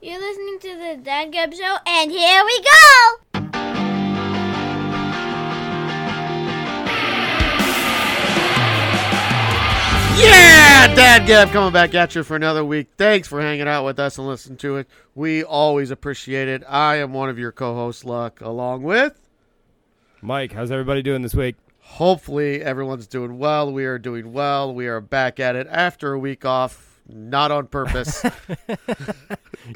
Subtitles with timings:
[0.00, 3.18] You're listening to the Dad Gab Show, and here we go!
[10.20, 12.88] Yeah, Dad Gab coming back at you for another week.
[12.96, 14.86] Thanks for hanging out with us and listening to it.
[15.16, 16.62] We always appreciate it.
[16.68, 19.18] I am one of your co-hosts, Luck, along with
[20.22, 21.56] Mike, how's everybody doing this week?
[21.88, 23.72] hopefully everyone's doing well.
[23.72, 24.74] We are doing well.
[24.74, 28.24] We are back at it after a week off, not on purpose.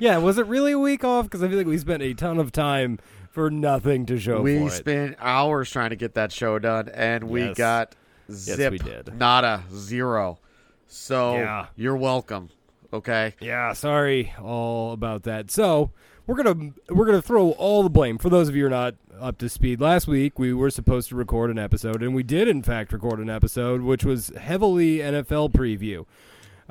[0.00, 1.26] Yeah, was it really a week off?
[1.26, 2.98] Because I feel like we spent a ton of time
[3.30, 4.70] for nothing to show we for it.
[4.70, 7.56] spent hours trying to get that show done, and we Yes.
[7.58, 7.94] got
[8.28, 9.14] we zip, did.
[9.14, 10.38] nada, zero.
[10.86, 11.66] So Yeah.
[11.76, 12.48] you're welcome.
[12.92, 13.34] Okay.
[13.40, 15.50] Yeah, sorry all about that.
[15.50, 15.90] So
[16.26, 18.94] we're gonna we're gonna throw all the blame for those of you who are not
[19.20, 19.80] up to speed.
[19.80, 23.18] Last week we were supposed to record an episode, and we did in fact record
[23.18, 26.06] an episode, which was heavily NFL preview.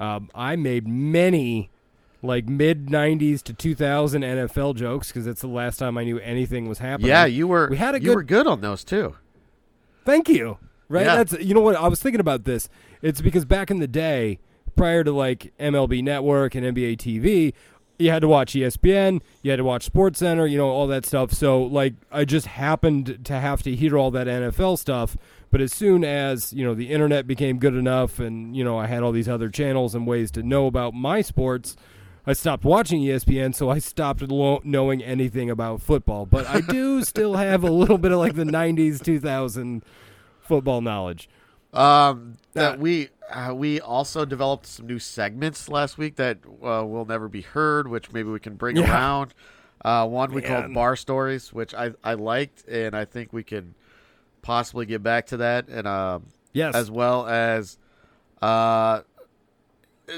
[0.01, 1.69] Um, I made many
[2.23, 6.67] like mid '90s to 2000 NFL jokes because that's the last time I knew anything
[6.67, 7.09] was happening.
[7.09, 7.67] Yeah, you were.
[7.69, 9.15] We had a you good- were good on those too.
[10.05, 10.57] Thank you.
[10.89, 11.05] Right?
[11.05, 11.15] Yeah.
[11.23, 12.67] That's you know what I was thinking about this.
[13.01, 14.39] It's because back in the day,
[14.75, 17.53] prior to like MLB Network and NBA TV,
[17.97, 21.05] you had to watch ESPN, you had to watch Sports Center, you know, all that
[21.05, 21.31] stuff.
[21.31, 25.15] So like I just happened to have to hear all that NFL stuff,
[25.51, 28.87] but as soon as, you know, the internet became good enough and, you know, I
[28.87, 31.75] had all these other channels and ways to know about my sports,
[32.25, 36.25] I stopped watching ESPN, so I stopped lo- knowing anything about football.
[36.25, 39.83] But I do still have a little bit of like the 90s, 2000
[40.41, 41.29] football knowledge.
[41.73, 46.83] Um, that Uh, we uh, we also developed some new segments last week that uh,
[46.85, 48.91] will never be heard, which maybe we can bring Yeah.
[48.91, 49.33] around.
[49.83, 53.73] Uh, one we called bar stories, which I I liked, and I think we can
[54.41, 56.75] possibly get back to that, and um, Yes.
[56.75, 57.77] as well as
[58.41, 59.01] uh,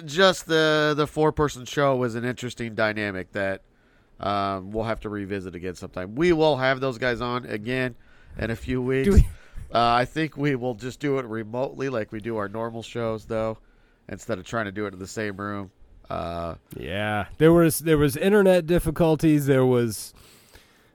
[0.05, 3.61] just the the four person show was an interesting dynamic that
[4.19, 6.15] um, we'll have to revisit again sometime.
[6.15, 7.95] We will have those guys on again
[8.37, 9.09] in a few weeks.
[9.09, 9.27] we-
[9.73, 13.25] Uh, I think we will just do it remotely, like we do our normal shows,
[13.25, 13.57] though,
[14.07, 15.71] instead of trying to do it in the same room.
[16.11, 19.47] Uh, Yeah, there was there was internet difficulties.
[19.47, 20.13] There was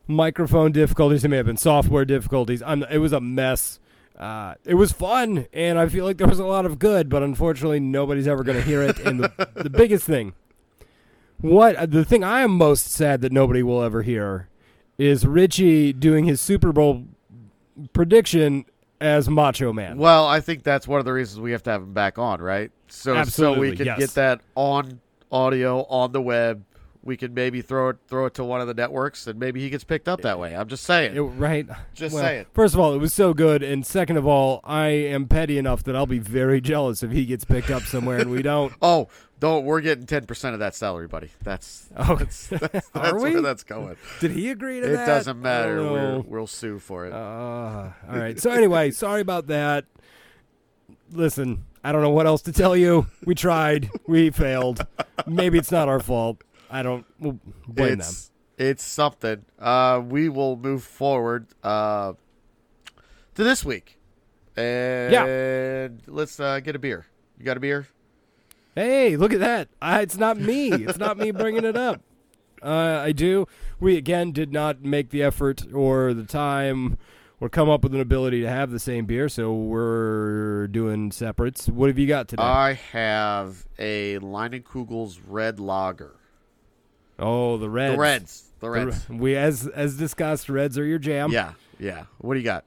[0.09, 1.23] microphone difficulties.
[1.23, 2.63] There may have been software difficulties.
[2.65, 3.79] I'm, it was a mess.
[4.19, 7.23] Uh, it was fun, and I feel like there was a lot of good, but
[7.23, 8.99] unfortunately, nobody's ever going to hear it.
[8.99, 10.35] And the, the biggest thing,
[11.41, 14.49] what the thing I am most sad that nobody will ever hear,
[14.97, 17.05] is Richie doing his Super Bowl
[17.93, 18.65] prediction
[19.01, 19.97] as Macho Man.
[19.99, 22.41] well, I think that's one of the reasons we have to have him back on,
[22.41, 22.73] right?
[22.89, 23.99] So, so we can yes.
[23.99, 26.65] get that on audio on the web.
[27.09, 29.71] We can maybe throw it throw it to one of the networks, and maybe he
[29.71, 30.55] gets picked up that way.
[30.55, 31.17] I'm just saying.
[31.17, 31.67] It- right?
[31.95, 32.47] Just Well, saying.
[32.53, 35.83] First of all, it was so good, and second of all, I am petty enough
[35.85, 38.73] that I'll be very jealous if he gets picked up somewhere and we don't.
[38.83, 39.09] Oh,
[39.41, 39.65] don't.
[39.65, 41.31] We're getting ten percent of that salary, buddy.
[41.43, 43.97] That's Oh, that's, that's, that's where that's going.
[44.21, 45.07] Did he agree to It that?
[45.07, 45.79] doesn't matter.
[45.79, 45.93] Oh,
[46.27, 47.13] We're, we'll sue for it.
[47.15, 48.39] Uh, all right.
[48.39, 49.87] So anyway, sorry about that.
[51.11, 53.07] Listen, I don't know what else to tell you.
[53.25, 53.89] We tried.
[54.07, 54.87] We failed.
[55.27, 56.43] Maybe it's not our fault.
[56.71, 58.01] I don't we'll blame them.
[58.01, 59.45] it's it's something.
[59.59, 62.15] Uh, we will move forward uh,
[63.35, 63.99] to this week,
[64.57, 65.89] and yeah.
[66.07, 67.07] let's uh, get a beer.
[67.39, 67.87] You got a beer?
[68.75, 69.69] Hey, look at that.
[69.81, 70.73] I, it's not me.
[70.73, 72.01] It's not me bringing it up.
[72.63, 73.47] Uh, I do.
[73.81, 76.99] We, again, did not make the effort or the time
[77.41, 81.69] or come up with an ability to have the same beer, so we're doing separates.
[81.69, 82.43] What have you got today?
[82.43, 86.18] I have a Leinenkugel's Red Lager.
[87.19, 87.95] Oh, the Reds.
[87.95, 88.45] The Reds.
[88.61, 89.07] The The Reds.
[89.09, 91.31] Re- we, as, as discussed, Reds are your jam.
[91.31, 92.05] yeah, yeah.
[92.19, 92.65] What do you got?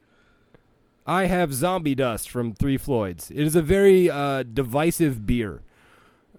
[1.06, 3.32] I have Zombie Dust from Three Floyds.
[3.32, 5.62] It is a very uh, divisive beer.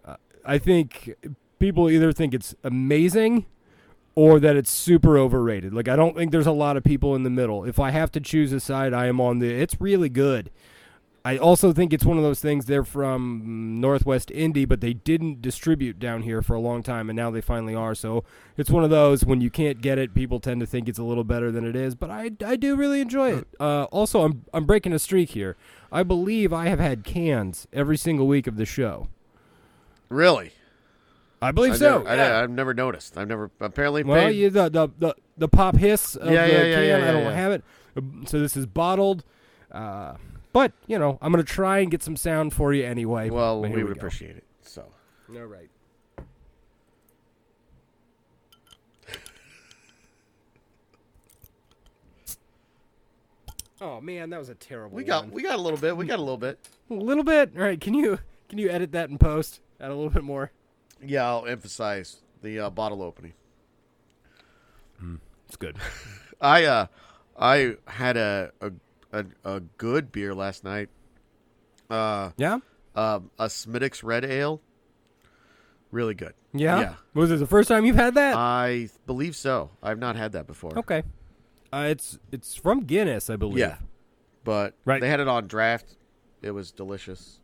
[0.05, 1.15] Uh, I think
[1.59, 3.47] people either think it's amazing
[4.15, 5.75] or that it's super overrated.
[5.75, 7.65] Like I don't think there's a lot of people in the middle.
[7.65, 10.51] If I have to choose a side, I am on the it's really good.
[11.25, 13.47] I also think it's one of those things they're from mm,
[13.81, 17.41] Northwest Indy, but they didn't distribute down here for a long time, and now they
[17.41, 17.95] finally are.
[17.95, 18.25] So
[18.57, 21.05] it's one of those when you can't get it, people tend to think it's a
[21.05, 21.95] little better than it is.
[21.95, 23.47] But I, I do really enjoy it.
[23.61, 25.57] Uh, also, I'm I'm breaking a streak here.
[25.93, 29.07] I believe I have had cans every single week of the show.
[30.09, 30.53] Really?
[31.41, 31.99] I believe I so.
[31.99, 32.41] never, I, yeah.
[32.41, 33.17] have never noticed.
[33.17, 34.03] I've never apparently.
[34.03, 36.85] Well, paid- you, the, the the the pop hiss of Yeah, the yeah, yeah, can.
[37.03, 37.33] yeah, I don't yeah.
[37.33, 37.65] have it.
[37.97, 39.23] Uh, So this is bottled.
[39.71, 40.15] Uh,
[40.53, 43.31] but you know, I'm gonna try and get some sound for you anyway.
[43.31, 43.99] well, But we would go.
[43.99, 44.45] appreciate it.
[44.63, 44.85] So
[45.35, 45.69] All right.
[53.81, 54.97] Oh man, that was a terrible.
[54.97, 55.33] we got one.
[55.35, 55.97] we got a little bit.
[55.97, 56.59] We got a little bit.
[56.91, 57.53] a little bit.
[57.57, 59.61] All right, can you can you edit that in post?
[59.81, 60.53] Add a little bit more.
[61.05, 63.33] Yeah, I'll emphasize the uh, bottle opening.
[65.49, 65.77] It's good.
[66.41, 66.87] I uh,
[67.37, 68.71] I had a a,
[69.13, 70.89] a, a good beer last night.
[71.91, 72.59] Uh, Yeah.
[72.95, 74.61] um, a Smittix Red Ale.
[75.91, 76.35] Really good.
[76.55, 76.81] Yeah.
[76.81, 76.95] Yeah.
[77.15, 78.35] Was it the first time you've had that?
[78.37, 79.71] I believe so.
[79.83, 80.77] I've not had that before.
[80.79, 81.03] okay.
[81.73, 83.57] Uh, it's it's from Guinness, I believe.
[83.59, 83.77] Yeah,
[84.45, 85.01] but Right.
[85.01, 85.97] they had it on draft.
[86.43, 87.41] It was delicious.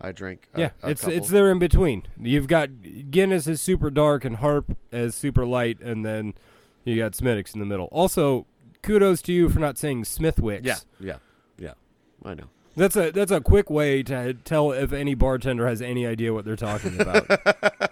[0.00, 0.48] I drank.
[0.54, 1.16] A, Yeah, a it's couple.
[1.18, 2.04] it's there in between.
[2.18, 2.70] You've got
[3.10, 6.32] Guinness is super dark and Harp is super light, and then
[6.84, 7.86] you got Smittix in the middle.
[7.92, 8.46] Also,
[8.86, 10.64] kudos to you for not saying Smithwicks.
[10.64, 11.16] Yeah, yeah,
[11.58, 11.72] yeah.
[12.24, 12.44] I know.
[12.76, 16.44] that's a that's a quick way to tell if any bartender has any idea what
[16.44, 17.28] they're talking about.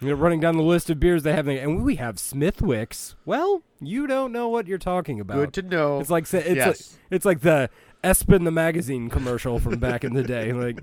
[0.00, 3.14] you know, running down the list of beers they have, and we have Smithwicks.
[3.24, 5.36] Well, you don't know what you're talking about.
[5.36, 6.00] Good to know.
[6.00, 6.66] It's like it's Yes.
[6.66, 7.70] like, it's like the
[8.02, 10.52] Espen the magazine commercial from back in the day.
[10.52, 10.80] Like,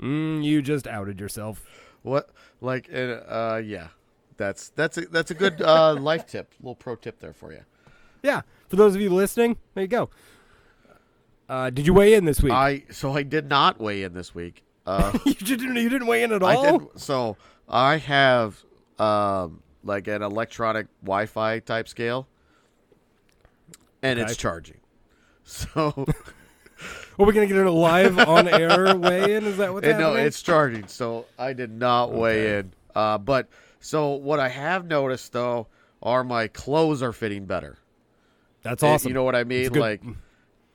[0.00, 1.64] mm, you just outed yourself.
[2.02, 2.30] what
[2.60, 3.88] like uh, uh yeah.
[4.36, 6.52] That's that's a that's a good uh life tip.
[6.60, 7.62] little pro tip there for you.
[8.26, 10.10] Yeah, for those of you listening, there you go.
[11.48, 12.52] Uh, did you weigh in this week?
[12.52, 14.62] I so I did not weigh in this week.
[14.86, 15.74] Uh you didn't.
[15.74, 16.48] You didn't weigh in at all.
[16.48, 17.36] I did so
[17.68, 18.62] I have
[19.00, 22.28] um like an electronic Wi-Fi type scale
[24.02, 24.30] and Okay.
[24.30, 24.78] it's charging.
[25.44, 26.06] So
[27.18, 29.44] Are we gonna get a live on air weigh in?
[29.44, 32.72] Is that what's And no, it's charging, so I did not weigh in.
[32.94, 33.48] Uh, but
[33.80, 35.66] so what I have noticed though
[36.02, 37.76] are my clothes are fitting better.
[38.70, 39.08] That's Eh, awesome.
[39.08, 39.72] You know what I mean?
[39.72, 40.02] Like,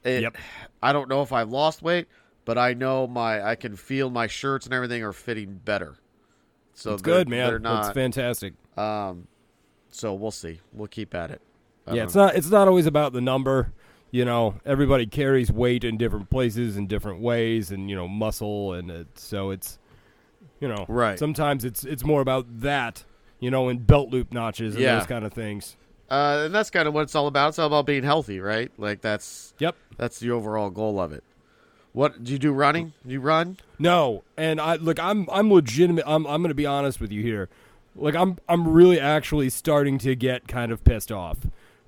[0.03, 0.37] it, Yep.
[0.81, 2.07] I don't know if I've lost weight,
[2.45, 5.95] but I know my I can feel my shirts and everything are fitting better.
[6.73, 7.47] So It's good, man.
[7.49, 7.93] They're That's not.
[7.93, 8.53] fantastic.
[8.77, 9.27] Um,
[9.89, 10.59] so we'll see.
[10.73, 11.41] We'll keep at it.
[11.87, 12.35] Yeah, Um, it's not.
[12.35, 13.73] It's not always about the number.
[14.13, 18.73] You know, everybody carries weight in different places in different ways, and you know, muscle,
[18.73, 19.79] and it, so it's,
[20.59, 21.17] you know, Right.
[21.19, 23.03] Sometimes it's it's more about that,
[23.39, 24.97] you know, and belt loop notches and Yeah.
[24.97, 25.77] those kind of things.
[26.11, 27.49] Uh, and that's kind of what it's all about.
[27.49, 28.69] It's all about being healthy, right?
[28.77, 29.75] Like that's Yep.
[29.97, 31.23] that's the overall goal of it.
[31.93, 32.51] What do you do?
[32.51, 32.91] Running?
[33.05, 33.57] Do you run?
[33.79, 36.03] No, and I look, I'm I'm legitimate.
[36.05, 37.47] I'm I'm going to be honest with you here.
[37.95, 41.37] Like I'm I'm really actually starting to get kind of pissed off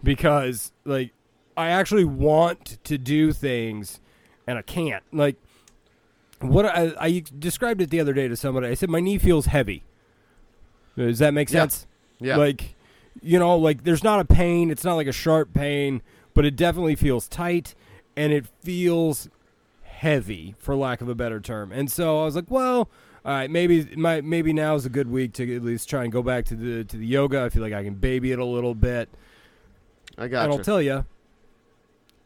[0.02, 1.12] because like
[1.58, 4.00] I actually want to do things
[4.48, 5.04] and I can't.
[5.12, 5.36] Like
[6.40, 8.68] what I, I described it the other day to somebody.
[8.68, 9.84] I said my knee feels heavy.
[10.98, 11.62] Does that make Yeah.
[11.62, 11.88] sense?
[12.20, 12.38] Yeah.
[12.38, 12.76] Like,
[13.22, 14.72] you know, like there's not a pain.
[14.72, 16.02] It's not like a sharp pain,
[16.34, 17.76] but it definitely feels tight
[18.16, 19.30] and it feels
[19.84, 21.72] heavy, for lack of a better term.
[21.72, 22.90] And so I was like, well,
[23.26, 26.12] all right, maybe my maybe now is a good week to at least try and
[26.12, 27.42] go back to the to the yoga.
[27.44, 29.08] I feel like I can baby it a little bit.
[30.18, 30.58] I got and you.
[30.58, 31.06] I'll tell you,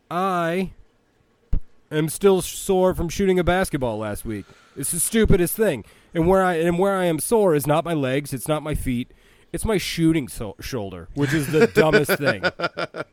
[0.09, 0.71] I
[1.91, 4.45] am still sore from shooting a basketball last week.
[4.75, 5.85] It's the stupidest thing.
[6.13, 8.73] And where I and where I am sore is not my legs, it's not my
[8.73, 9.11] feet,
[9.53, 12.43] it's my shooting so- shoulder, which is the dumbest thing.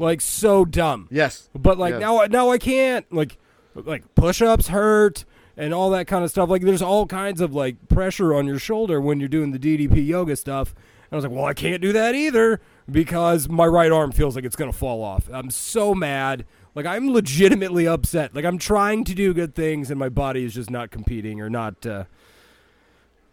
[0.00, 1.08] Like so dumb.
[1.10, 1.48] yes.
[1.58, 2.00] But like Yes.
[2.00, 3.36] now, now I can't like
[3.74, 5.24] like push-ups hurt
[5.56, 6.48] and all that kind of stuff.
[6.48, 10.06] Like there's all kinds of like pressure on your shoulder when you're doing the DDP
[10.06, 10.72] yoga stuff.
[10.72, 14.36] And I was like, well, I can't do that either because my right arm feels
[14.36, 15.28] like it's gonna fall off.
[15.32, 16.44] I'm so mad.
[16.76, 18.36] Like I'm legitimately upset.
[18.36, 21.50] Like I'm trying to do good things and my body is just not competing or
[21.50, 22.04] not uh,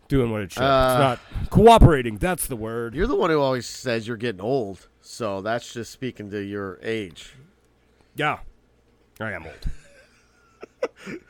[0.07, 0.63] doing what it should.
[0.63, 2.17] Uh, it's not cooperating.
[2.17, 2.95] That's the word.
[2.95, 6.79] You're the one who always says you're getting old, so that's just speaking to your
[6.81, 7.35] age.
[8.15, 8.39] Yeah,
[9.19, 9.53] I am old.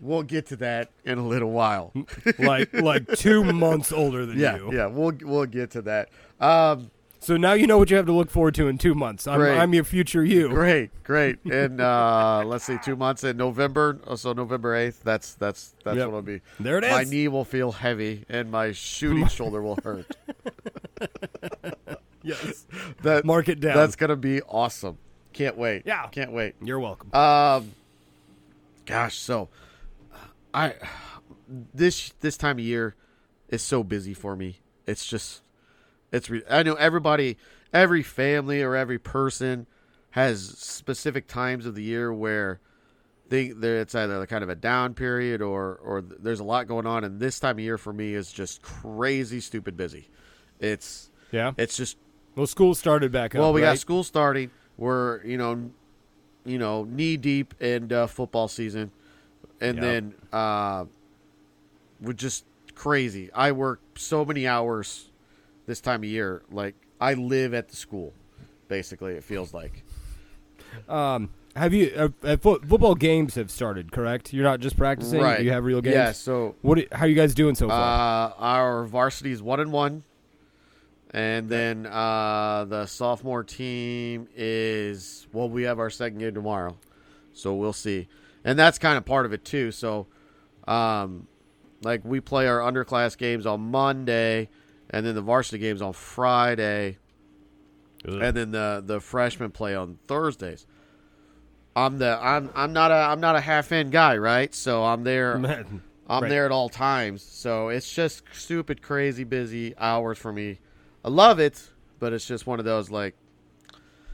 [0.00, 1.92] We'll get to that in a little while.
[2.38, 4.72] like like two months older than yeah, you.
[4.74, 6.08] yeah, we'll we'll get to that.
[6.40, 6.90] Um,
[7.22, 9.28] So now you know what you have to look forward to in two months.
[9.28, 9.56] I'm, Great.
[9.56, 10.48] I'm your future you.
[10.48, 11.38] great, great.
[11.44, 14.00] And uh, let's see, two months in November.
[14.08, 15.04] oh, So November eighth.
[15.04, 16.06] That's that's that's Yep.
[16.08, 16.40] what it'll be.
[16.58, 16.90] There it is.
[16.90, 20.06] My knee will feel heavy, and my shooting shoulder will hurt.
[22.24, 22.66] Yes.
[23.02, 23.74] That Mark it down.
[23.76, 24.96] That's gonna be awesome.
[25.32, 25.82] Can't wait.
[25.84, 26.06] Yeah.
[26.06, 26.54] can't wait.
[26.62, 27.12] You're welcome.
[27.12, 27.72] Um,
[28.86, 29.48] gosh, so
[30.54, 30.74] I
[31.74, 32.94] this this time of year
[33.48, 34.60] is so busy for me.
[34.86, 35.41] It's just
[36.12, 37.36] it's re- I know everybody,
[37.72, 39.66] every family or every person
[40.10, 42.60] has specific times of the year where
[43.30, 47.02] they it's either kind of a down period or or there's a lot going on
[47.02, 50.08] and this time of year for me is just crazy stupid busy.
[50.60, 51.52] It's yeah.
[51.56, 51.96] it's just
[52.36, 53.40] Well, school started back up.
[53.40, 53.68] well, we right?
[53.70, 54.50] got school starting.
[54.76, 55.70] We're you know,
[56.44, 58.90] you know, knee deep in uh, football season,
[59.62, 59.80] and Yeah.
[59.82, 60.84] then uh,
[62.02, 63.30] we're just crazy.
[63.32, 65.08] I work so many hours
[65.72, 66.42] this time of year.
[66.50, 68.12] Like I live at the school,
[68.68, 69.14] basically.
[69.14, 69.82] It feels like.
[70.88, 73.90] Um, Have you uh, uh, fo- football games have started?
[73.90, 74.32] Correct.
[74.34, 75.20] You're not just practicing.
[75.20, 75.40] right.
[75.42, 75.94] You have real games.
[75.94, 76.12] Yeah.
[76.12, 76.76] So What?
[76.76, 77.78] do- How you guys doing so far?
[78.30, 80.02] uh, our varsity is one and one,
[81.10, 85.48] and then uh, the sophomore team is well.
[85.48, 86.76] We have our second game tomorrow,
[87.32, 88.08] so we'll see.
[88.44, 89.72] And that's kind of part of it too.
[89.72, 90.06] So,
[90.66, 91.26] um,
[91.82, 94.48] like we play our underclass games on Monday,
[94.92, 96.98] and then the varsity games on Friday.
[98.04, 100.66] and then the the freshmen play on Thursdays.
[101.74, 104.54] I'm the I'm I'm not a I'm not a half end guy, right?
[104.54, 106.28] So I'm there Man, I'm Right.
[106.28, 107.22] there at all times.
[107.22, 110.58] So it's just stupid crazy busy hours for me.
[111.04, 113.14] I love it, but it's just one of those like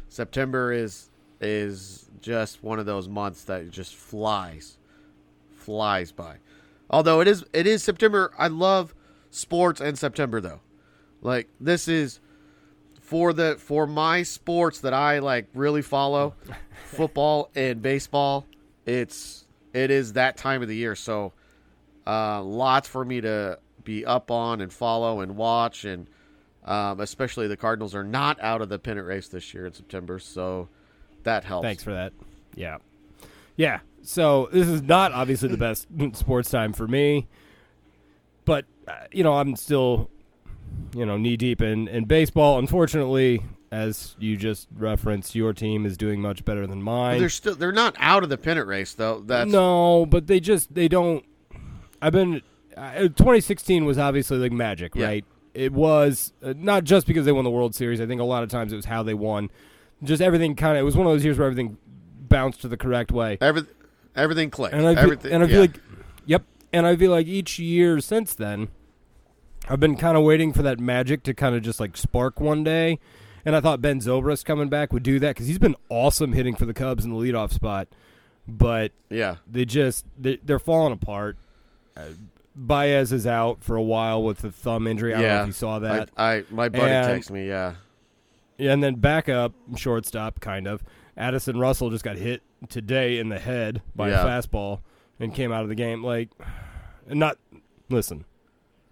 [0.08, 4.76] September is is just one of those months that just flies
[5.56, 6.36] flies by.
[6.90, 8.32] Although it is it is September.
[8.38, 8.94] I love
[9.30, 10.60] sports and September though.
[11.20, 12.20] Like this is
[13.00, 16.34] for the for my sports that I like really follow,
[16.86, 18.46] football and baseball.
[18.86, 21.32] It's it is that time of the year, so
[22.06, 26.08] uh, lots for me to be up on and follow and watch, and
[26.64, 30.18] um, especially the Cardinals are not out of the pennant race this year in September,
[30.18, 30.68] so
[31.22, 31.64] that helps.
[31.64, 32.12] Thanks for that.
[32.54, 32.78] Yeah.
[33.56, 33.80] Yeah.
[34.02, 37.28] So this is not obviously the best sports time for me,
[38.44, 40.10] but uh, you know I'm still,
[40.94, 42.58] you know, knee deep in in baseball.
[42.58, 47.18] Unfortunately, as you just referenced, your team is doing much better than But mine.
[47.20, 49.20] they're still they're not out of the pennant race though.
[49.20, 51.24] That's no, but they just they don't.
[52.00, 52.42] I've been.
[52.76, 55.06] Uh, 2016 was obviously like magic, Yeah.
[55.06, 55.24] right?
[55.52, 58.00] It was uh, not just because they won the World Series.
[58.00, 59.50] I think a lot of times it was how they won.
[60.04, 60.82] Just everything kind of.
[60.82, 61.76] It was one of those years where everything
[62.28, 63.36] bounced to the correct way.
[63.40, 63.62] every,
[64.14, 64.74] everything clicked.
[64.74, 65.60] And I feel, everything, and I feel yeah.
[65.62, 65.80] like,
[66.26, 66.44] yep.
[66.72, 68.68] And I feel like each year since then,
[69.68, 72.64] I've been kind of waiting for that magic to kind of just like spark one
[72.64, 72.98] day.
[73.44, 76.54] And I thought Ben Zobrist coming back would do that because he's been awesome hitting
[76.54, 77.88] for the Cubs in the leadoff spot.
[78.46, 79.36] But yeah.
[79.50, 81.36] they just they, they're falling apart.
[81.96, 82.02] Uh,
[82.56, 85.12] Baez is out for a while with the thumb injury.
[85.12, 85.40] I don't know Yeah.
[85.42, 86.10] if you saw that.
[86.16, 87.46] I, I my buddy And- texted me.
[87.48, 87.74] Yeah,
[88.56, 90.82] Yeah, and then backup shortstop, kind of.
[91.16, 94.22] Addison Russell just got hit today in the head by Yeah.
[94.22, 94.80] a fastball
[95.20, 96.02] and came out of the game.
[96.02, 96.30] Like,
[97.08, 97.38] not
[97.88, 98.24] listen.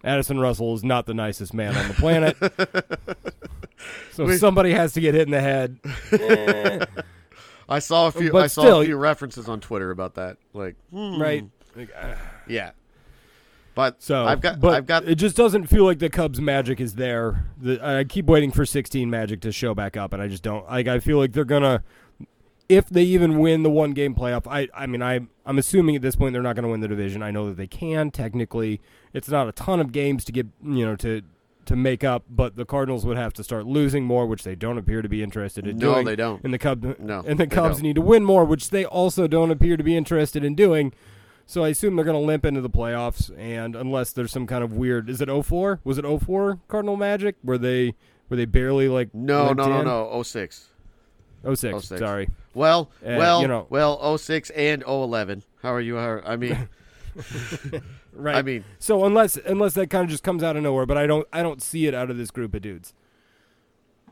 [0.07, 2.37] Addison Russell is not the nicest man on the planet.
[4.13, 5.79] so We- if somebody has to get hit in the head.
[6.11, 6.85] eh,
[7.69, 8.31] I saw a few.
[8.31, 10.37] But I saw still- a few references on Twitter about that.
[10.53, 11.21] Like, hmm.
[11.21, 11.45] right.
[11.75, 12.15] Like, uh,
[12.47, 12.71] Yeah,
[13.75, 16.81] but So I've got but I've got it just doesn't feel like the Cubs magic
[16.81, 17.45] is there.
[17.61, 20.65] The, I keep waiting for 16 magic to show back up, and I just don't.
[20.65, 21.83] Like I feel like they're gonna,
[22.69, 24.45] if they even win the one game playoff.
[24.49, 27.23] I I mean I I'm assuming at this point they're not gonna win the division.
[27.23, 28.81] I know that they can technically.
[29.13, 31.21] It's not a ton of games to get you know to
[31.65, 34.77] to make up, but the Cardinals would have to start losing more, which they don't
[34.77, 36.05] appear to be interested in no, doing.
[36.05, 36.41] they don't.
[36.45, 37.83] And the Cubs No, and the Cubs don't.
[37.83, 40.93] need to win more, which they also don't appear to be interested in doing.
[41.45, 44.63] So I assume they're going to limp into the playoffs, and unless there's some kind
[44.65, 45.79] of weird, is it 04?
[45.85, 47.95] Was it 04 Cardinal Magic Were they
[48.29, 49.85] were they barely like No, no, no, in?
[49.85, 50.23] no.
[50.23, 50.69] 06.
[51.53, 51.99] 06, 06.
[51.99, 53.67] Sorry, Well, Uh, well, you know.
[53.69, 55.43] well, 06 and 011.
[55.61, 55.97] How are you?
[55.99, 56.67] I mean,
[58.13, 58.35] right?
[58.35, 61.05] I mean, so unless unless that kind of just comes out of nowhere, but I
[61.07, 62.93] don't I don't see it out of this group of dudes,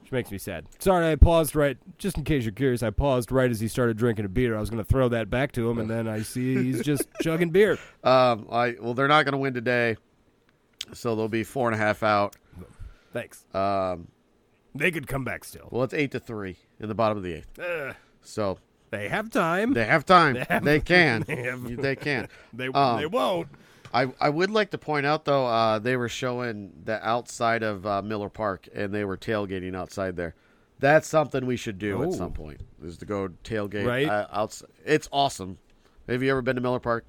[0.02, 0.66] which makes me sad.
[0.80, 2.84] Sorry, I paused right just in case you're curious.
[2.84, 4.56] I paused right as he started drinking a beer.
[4.56, 7.08] I was going to throw that back to him, and then I see he's just
[7.22, 7.78] chugging beer.
[8.04, 9.98] um, I well, they're not going to win today,
[10.94, 12.36] so they'll be four and a half out.
[13.14, 13.46] Thanks.
[13.56, 14.08] Um,
[14.76, 15.70] They could come back still.
[15.72, 17.96] well, it's eight to three in the bottom of the eighth, Ugh.
[18.26, 18.60] So
[18.92, 19.74] They have time.
[19.74, 20.36] they have time.
[20.50, 21.22] They They, can.
[21.28, 22.28] they have- they can.
[22.54, 23.48] They Um, they won't.
[23.94, 27.86] I, I would like to point out though uh, they were showing the outside of
[27.86, 30.36] uh, Miller Park and they were tailgating outside there.
[30.80, 32.04] That's something we should do Oh.
[32.04, 32.60] at some point.
[32.84, 34.08] Is to go tailgate Right.
[34.10, 34.70] uh, outside.
[34.86, 35.58] It's awesome.
[36.10, 37.06] Have you ever been to Miller Park?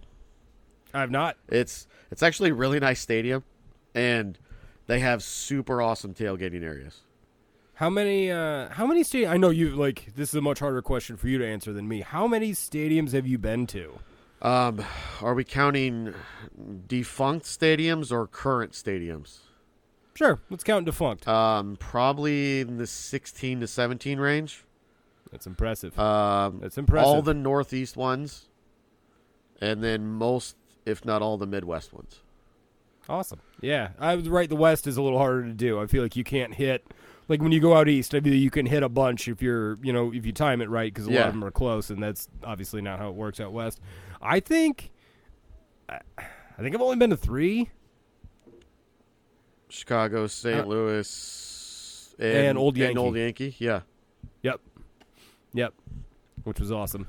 [0.95, 1.37] I've not.
[1.49, 3.43] It's it's actually a really nice stadium,
[3.95, 4.39] and
[4.87, 7.01] they have super awesome tailgating areas.
[7.76, 8.30] How many?
[8.30, 9.28] Uh, how many stadiums?
[9.28, 10.14] I know you like.
[10.16, 12.00] This is a much harder question for you to answer than me.
[12.00, 13.99] How many stadiums have you been to?
[14.40, 14.83] Um,
[15.21, 16.14] are we counting
[16.87, 19.40] defunct stadiums or current stadiums?
[20.14, 21.28] Sure, let's count defunct.
[21.28, 24.64] Um, probably in the sixteen to seventeen range.
[25.30, 25.99] That's impressive.
[25.99, 27.06] Um, That's impressive.
[27.06, 28.49] all the northeast ones,
[29.61, 30.56] and then most,
[30.87, 32.21] if not all, the Midwest ones.
[33.06, 33.40] awesome.
[33.61, 34.49] Yeah, I was right.
[34.49, 35.78] The West is a little harder to do.
[35.78, 36.87] I feel like you can't hit.
[37.28, 39.78] Like when you go out east, I mean, you can hit a bunch if you're,
[39.83, 42.00] you know, if you time it right, because a lot of them are close, and
[42.02, 43.80] that's obviously not how it works out west.
[44.23, 44.90] I think,
[45.88, 45.99] I
[46.61, 47.71] think I've only been to three.
[49.68, 50.61] Chicago, St.
[50.61, 52.90] Uh, Louis, and Old Yankee.
[52.90, 53.80] And Old Yankee, yeah.
[54.42, 54.61] Yep.
[55.54, 55.75] Yep.
[56.45, 57.09] Which was awesome.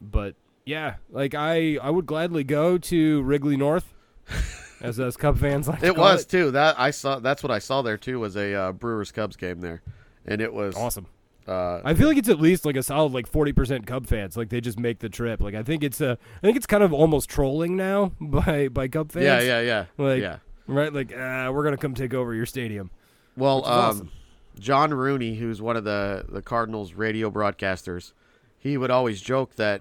[0.00, 3.92] but yeah, like I I would gladly go to Wrigley North,
[4.80, 5.82] as us Cub fans like.
[5.82, 6.50] It was too.
[6.52, 7.18] That I saw.
[7.18, 8.20] That's what I saw there too.
[8.20, 9.82] Was a uh, Brewers Cubs game there,
[10.26, 11.06] and it was awesome.
[11.46, 14.36] Uh, I feel like it's at least like a solid like forty percent Cub fans.
[14.36, 15.40] Like they just make the trip.
[15.40, 18.88] Like I think it's a I think it's kind of almost trolling now by by
[18.88, 19.24] Cub fans.
[19.24, 20.38] yeah, yeah, yeah, Like yeah.
[20.66, 22.90] right, like uh, we're gonna come take over your stadium.
[23.36, 24.10] Well, um, awesome.
[24.58, 28.12] John Rooney, who's one of the the Cardinals radio broadcasters,
[28.58, 29.80] he would always joke that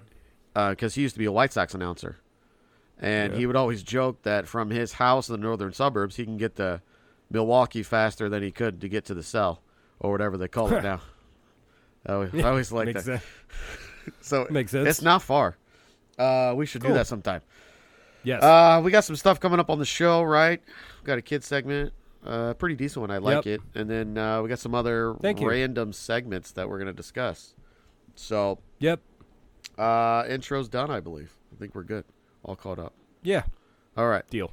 [0.53, 2.17] because he used to be a White Sox announcer,
[2.99, 3.39] and Yeah.
[3.39, 6.55] he would always joke that from his house in the northern suburbs, he can get
[6.57, 6.81] to
[7.29, 9.61] Milwaukee faster than he could to get to the cell
[9.99, 11.01] or whatever they call it now.
[12.05, 13.03] I always, I always like that.
[13.03, 13.23] sense.
[14.21, 14.87] So Makes sense.
[14.87, 15.57] It's not far.
[16.17, 16.91] Uh, we should Cool.
[16.91, 17.41] do that sometime.
[18.23, 18.41] Yes.
[18.41, 20.61] Uh, we got some stuff coming up on the show, right?
[21.01, 21.91] We got a kid segment,
[22.25, 23.11] uh, pretty decent one.
[23.11, 23.59] I like Yep.
[23.59, 25.49] it, and then uh, we got some other Thank you.
[25.49, 27.53] random segments that we're going to discuss.
[28.15, 29.01] So, yep.
[29.77, 31.33] uh, intro's done, I believe.
[31.53, 32.05] I think we're good,
[32.47, 32.93] all caught up.
[33.21, 33.43] Yeah.
[33.95, 34.27] All right.
[34.29, 34.51] Deal.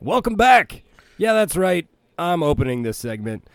[0.00, 0.82] Welcome back.
[1.18, 1.86] Yeah, that's right.
[2.18, 3.48] I'm opening this segment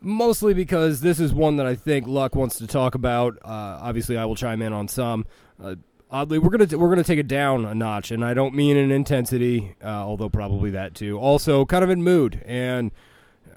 [0.00, 3.36] mostly because this is one that I think Luck wants to talk about.
[3.44, 5.26] Uh, obviously, I will chime in on some.
[5.62, 5.76] Uh,
[6.10, 8.90] oddly, we're gonna we're gonna take it down a notch, and I don't mean in
[8.90, 11.18] intensity, uh, although probably that too.
[11.18, 12.90] Also, kind of in mood, and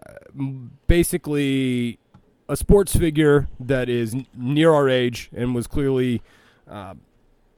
[0.07, 0.13] uh,
[0.87, 1.99] basically
[2.49, 6.21] a sports figure that is n- near our age and was clearly.
[6.69, 6.95] Uh,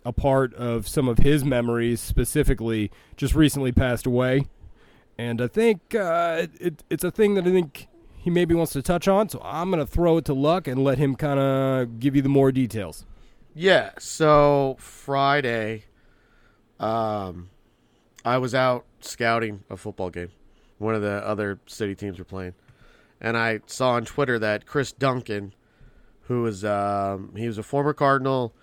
[0.05, 4.47] a part of some of his memories, specifically, just recently passed away,
[5.17, 8.73] and I think uh, it, it, it's a thing that I think he maybe wants
[8.73, 9.29] to touch on.
[9.29, 12.27] So I'm gonna throw it to Luck and let him kind of give you the
[12.27, 13.05] more details.
[13.53, 13.91] Yeah.
[13.99, 15.85] So Friday,
[16.79, 17.49] um,
[18.25, 20.29] I was out scouting a football game.
[20.77, 22.55] One of the other city teams were playing,
[23.21, 25.53] and I saw on Twitter that Chris Duncan,
[26.23, 28.53] who was um, he was a former Cardinal,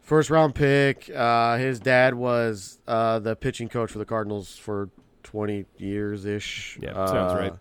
[0.00, 1.10] first round pick.
[1.14, 4.90] Uh, his dad was uh, the pitching coach for the Cardinals for
[5.22, 6.78] twenty years ish.
[6.82, 7.52] Yeah, sounds Uh, right.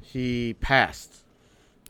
[0.00, 1.24] He passed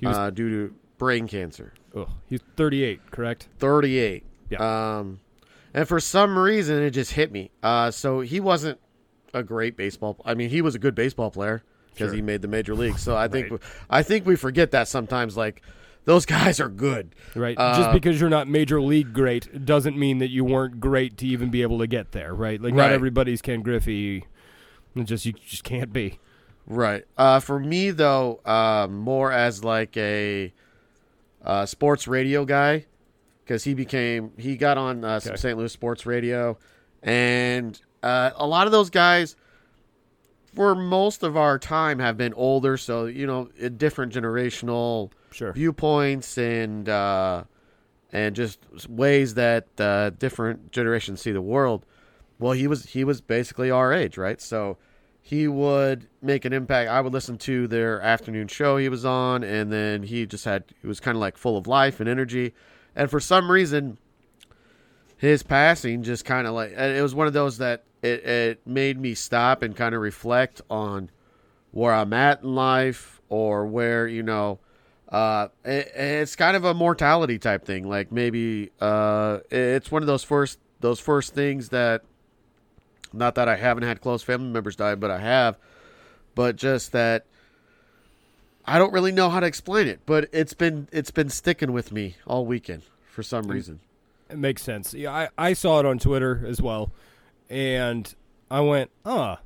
[0.00, 1.72] He was- uh, due to brain cancer.
[1.94, 3.48] Ugh, he's 38, correct?
[3.58, 4.24] 38.
[4.50, 4.98] Yeah.
[4.98, 5.20] Um,
[5.74, 7.50] and for some reason, it just hit me.
[7.62, 8.78] Uh, so he wasn't
[9.34, 10.16] a great baseball.
[10.24, 11.62] I mean, he was a good baseball player
[11.94, 12.14] because Sure.
[12.16, 12.98] he made the major league.
[12.98, 13.60] So I think Right.
[13.88, 15.36] I think we forget that sometimes.
[15.36, 15.62] Like
[16.04, 17.14] those guys are good.
[17.36, 17.56] Right.
[17.58, 21.26] Uh, Just because you're not major league great doesn't mean that you weren't great to
[21.26, 22.60] even be able to get there, right?
[22.60, 24.24] Like not everybody's Ken Griffey.
[25.04, 26.18] Just you just can't be.
[26.66, 27.04] Right.
[27.16, 30.52] Uh, for me though, uh, more as like a
[31.44, 32.86] uh, sports radio guy,
[33.44, 35.40] because he became he got on uh, some Okay.
[35.40, 35.58] St.
[35.58, 36.58] Louis sports radio,
[37.02, 39.36] and uh, a lot of those guys,
[40.54, 42.76] for most of our time, have been older.
[42.76, 45.52] So you know, a different generational Sure.
[45.52, 47.44] viewpoints and uh,
[48.12, 51.86] and just ways that uh, different generations see the world.
[52.38, 54.40] Well, he was he was basically our age, right?
[54.40, 54.76] So
[55.22, 56.90] he would make an impact.
[56.90, 60.64] I would listen to their afternoon show he was on, and then he just had
[60.80, 62.54] he was kind of like full of life and energy.
[62.96, 63.98] And for some reason,
[65.16, 68.98] his passing just kind of like it was one of those that it, it made
[68.98, 71.10] me stop and kind of reflect on
[71.72, 74.58] where I'm at in life or where you know
[75.10, 80.06] uh it, it's kind of a mortality type thing like maybe uh it's one of
[80.06, 82.02] those first those first things that
[83.12, 85.56] not that I haven't had close family members die but I have
[86.34, 87.26] but just that
[88.64, 91.92] I don't really know how to explain it but it's been it's been sticking with
[91.92, 93.80] me all weekend for some reason
[94.28, 94.94] It makes sense.
[94.94, 96.92] Yeah, I, I saw it on Twitter as well,
[97.48, 98.14] and
[98.48, 99.40] I went, "Ah,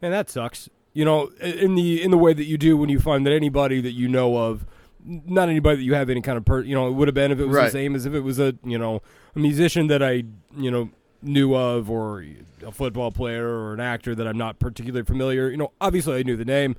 [0.00, 2.98] man, that sucks." You know, in the in the way that you do when you
[2.98, 4.66] find that anybody that you know of,
[5.04, 7.30] not anybody that you have any kind of per, you know, it would have been
[7.30, 7.64] if it was Right.
[7.66, 9.02] the same as if it was a you know
[9.36, 10.24] a musician that I
[10.56, 10.90] you know
[11.22, 12.24] knew of or
[12.64, 15.50] a football player or an actor that I'm not particularly familiar.
[15.50, 16.76] You know, obviously I knew the name.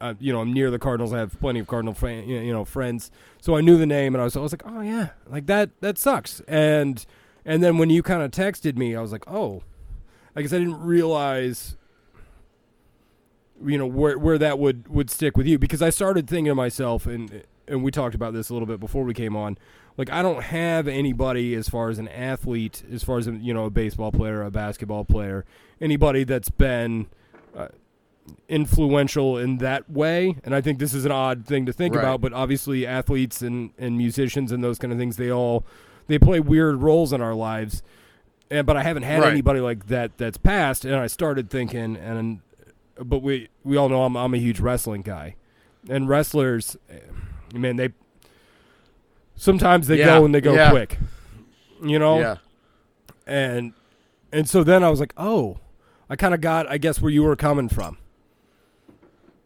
[0.00, 1.12] Uh, you know, I'm near the Cardinals.
[1.12, 3.10] I have plenty of Cardinal fan, you know, friends,
[3.42, 5.78] so I knew the name, and I was, I was like, oh yeah, like that,
[5.82, 6.40] that sucks.
[6.48, 7.04] And
[7.44, 9.62] and then when you kind of texted me, I was like, oh,
[10.34, 11.76] I guess I didn't realize,
[13.62, 16.54] you know, where where that would would stick with you because I started thinking to
[16.54, 19.58] myself, and and we talked about this a little bit before we came on.
[20.00, 23.52] Like I don't have anybody as far as an athlete, as far as a, you
[23.54, 25.44] know, a baseball player, a basketball player,
[25.80, 27.06] anybody that's been.
[27.54, 27.68] Uh,
[28.48, 32.02] influential in that way and i think this is an odd thing to think Right.
[32.02, 35.64] about but obviously athletes and, and musicians and those kind of things they all
[36.10, 37.82] they play weird roles in our lives.
[38.50, 39.30] And but I haven't had Right.
[39.30, 42.40] anybody like that that's passed, and I started thinking, and
[42.98, 45.36] but we we all know I'm I'm a huge wrestling guy,
[45.88, 46.98] and wrestlers, eh,
[47.54, 47.90] man, they
[49.40, 50.70] sometimes they Yeah, go and they go yeah.
[50.70, 50.98] quick,
[51.82, 52.36] you know, Yeah.
[53.26, 53.72] and
[54.32, 55.58] and so then I was like, oh,
[56.08, 57.96] I kind of got, I guess, where you were coming from.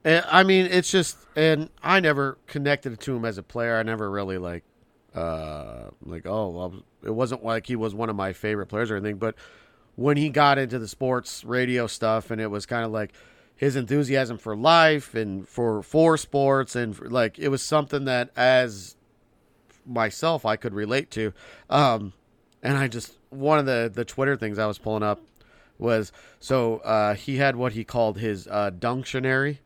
[0.05, 3.79] And, I mean, it's just, and I never connected to him as a player.
[3.79, 4.63] I never really like,
[5.15, 8.97] uh, like, oh, well, it wasn't like he was one of my favorite players or
[8.97, 9.17] anything.
[9.17, 9.37] But
[9.95, 13.13] when he got into the sports radio stuff, and it was kind of like
[13.57, 18.31] his enthusiasm for life and for for sports, and for, like it was something that
[18.37, 18.97] as
[19.87, 21.33] myself I could relate to.
[21.71, 22.13] Um,
[22.63, 25.21] and I just one of the the Twitter things I was pulling up
[25.79, 29.59] was so uh, he had what he called his uh, dunctionary.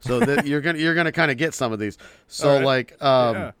[0.00, 1.98] So that you're gonna you're gonna kind of get some of these.
[2.26, 2.64] So right.
[2.64, 3.52] like um, yeah.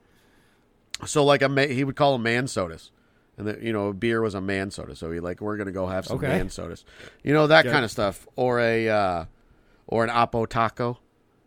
[1.06, 2.90] so like a ma- he would call them man sodas,
[3.36, 4.96] and the, you know beer was a man soda.
[4.96, 6.28] So he like we're gonna go have some Okay.
[6.28, 6.84] man sodas,
[7.22, 7.72] you know that Okay.
[7.72, 9.24] kind of stuff, or a uh,
[9.86, 10.98] or an oppo taco,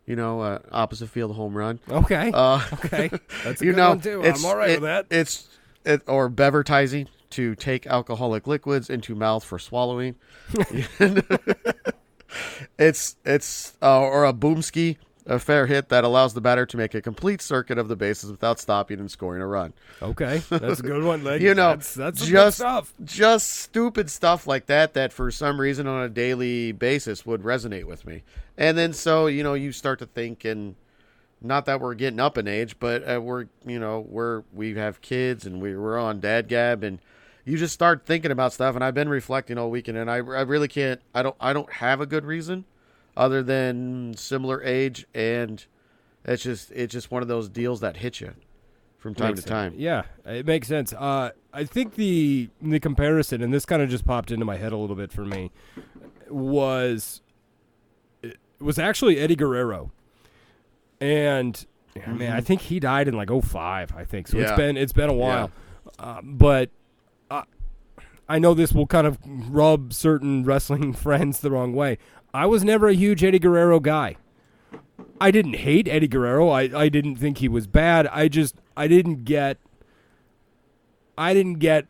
[0.06, 1.80] you know uh, opposite field home run.
[1.90, 3.10] Okay, Uh, okay,
[3.44, 4.22] that's a you good know.
[4.22, 5.06] I'm all right it- with that.
[5.10, 5.48] It's
[5.84, 10.14] it or bevertizing to take alcoholic liquids into mouth for swallowing.
[12.78, 16.94] it's it's uh, or a boomski, a fair hit that allows the batter to make
[16.94, 19.72] a complete circuit of the bases without stopping and scoring a run.
[20.02, 21.14] Okay, that's a good one.
[21.24, 22.92] Like, You know, that's, that's just stuff.
[23.04, 27.84] just stupid stuff like that that for some reason on a daily basis would resonate
[27.84, 28.22] with me.
[28.58, 30.74] And then so you know you start to think and
[31.40, 35.00] not that we're getting up in age, but uh, we're you know we're we have
[35.00, 36.98] kids and we, we're on dad gab and
[37.46, 38.74] you just start thinking about stuff.
[38.74, 41.70] And I've been reflecting all weekend, and I I really can't I don't I don't
[41.74, 42.64] have a good reason
[43.16, 45.66] other than similar age and
[46.24, 48.32] it's just it's just one of those deals that hit you
[48.98, 49.50] from time Makes to sense.
[49.50, 49.74] time.
[49.76, 50.94] Yeah, it makes sense.
[50.94, 54.72] Uh, I think the the comparison, and this kind of just popped into my head
[54.72, 55.50] a little bit for me,
[56.30, 57.20] was
[58.22, 59.92] it was actually Eddie Guerrero,
[61.00, 61.66] and
[62.06, 64.28] I mean, I think he died in like 05, I think.
[64.28, 65.50] So It's been it's been a while,
[65.98, 66.70] uh, but.
[67.30, 67.42] Uh,
[68.26, 71.98] I know this will kind of rub certain wrestling friends the wrong way.
[72.34, 74.16] I was never a huge Eddie Guerrero guy.
[75.20, 76.48] I didn't hate Eddie Guerrero.
[76.48, 78.08] I, I didn't think he was bad.
[78.08, 79.58] I just I didn't get
[81.16, 81.86] I didn't get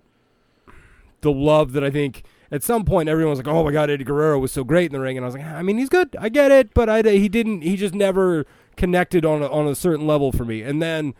[1.22, 4.04] the love that I think at some point everyone was like, "Oh my god, Eddie
[4.04, 6.14] Guerrero was so great in the ring," and I was like, "I mean, he's good.
[6.20, 7.62] I get it, but I he didn't.
[7.62, 8.44] He just never
[8.76, 11.14] connected on a, on a certain level for me." And then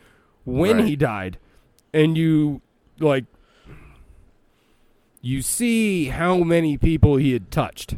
[0.45, 0.87] when Right.
[0.89, 1.39] he died,
[1.95, 2.61] and you
[3.01, 3.25] like
[5.23, 7.97] you see how many people he had touched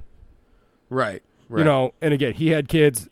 [0.88, 1.22] Right.
[1.48, 1.60] Right.
[1.60, 3.08] you know and again he had kids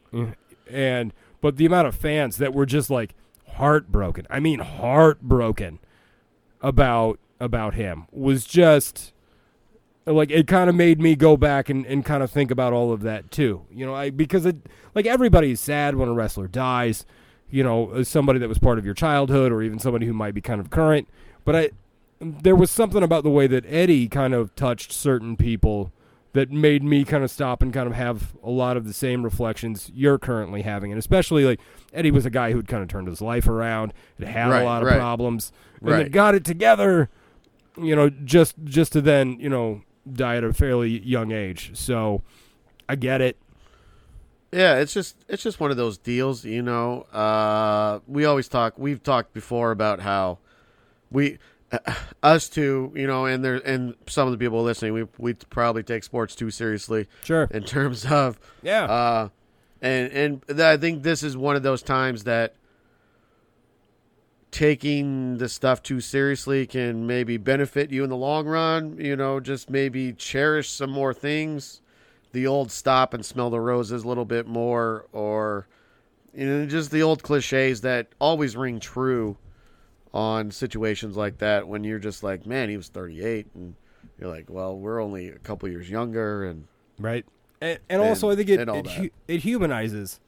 [0.69, 3.15] and but the amount of fans that were just like
[3.53, 5.79] heartbroken i mean heartbroken
[6.61, 9.13] about about him was just
[10.07, 12.93] like it kind of made me go back and, and kind of think about all
[12.93, 14.57] of that too you know i because it
[14.95, 17.07] like everybody's sad when a wrestler dies
[17.51, 20.41] you know somebody that was part of your childhood or even somebody who might be
[20.41, 21.09] kind of current
[21.45, 21.71] but i
[22.21, 25.93] there was something about the way that eddie kind of touched certain people
[26.35, 29.23] that made me kind of stop and kind of have a lot of the same
[29.23, 30.93] reflections you're currently having.
[30.93, 31.61] And especially like
[31.93, 34.65] Eddie was a guy who'd kind of turned his life around, had had Right, a
[34.65, 34.99] lot of right.
[34.99, 36.03] problems, and Right.
[36.03, 37.09] then got it together,
[37.81, 41.71] you know, just just to then, you know, die at a fairly young age.
[41.75, 42.23] So
[42.89, 43.37] I get it.
[44.53, 47.03] Yeah, it's just it's just one of those deals, you know.
[47.13, 48.75] Uh, we always talk.
[48.79, 50.39] We've talked before about how
[51.11, 51.39] we,
[52.23, 55.83] us two, you know, and there and some of the people listening, we we probably
[55.83, 57.49] take sports too seriously Sure.
[57.51, 58.85] in terms of, Yeah.
[58.85, 59.29] uh,
[59.83, 62.55] and and th- I think this is one of those times that
[64.51, 68.97] taking the stuff too seriously can maybe benefit you in the long run.
[68.99, 71.81] You know, just maybe cherish some more things.
[72.33, 75.67] The old stop and smell the roses a little bit more, or
[76.37, 79.37] you know, just the old cliches that always ring true
[80.15, 81.69] on situations like that.
[81.69, 83.75] When you're just like, man, he was 38, and
[84.19, 86.67] you're like, well, we're only a couple years younger, and
[86.99, 87.27] Right.
[87.61, 90.21] And, and also, I think it and it, hu- it humanizes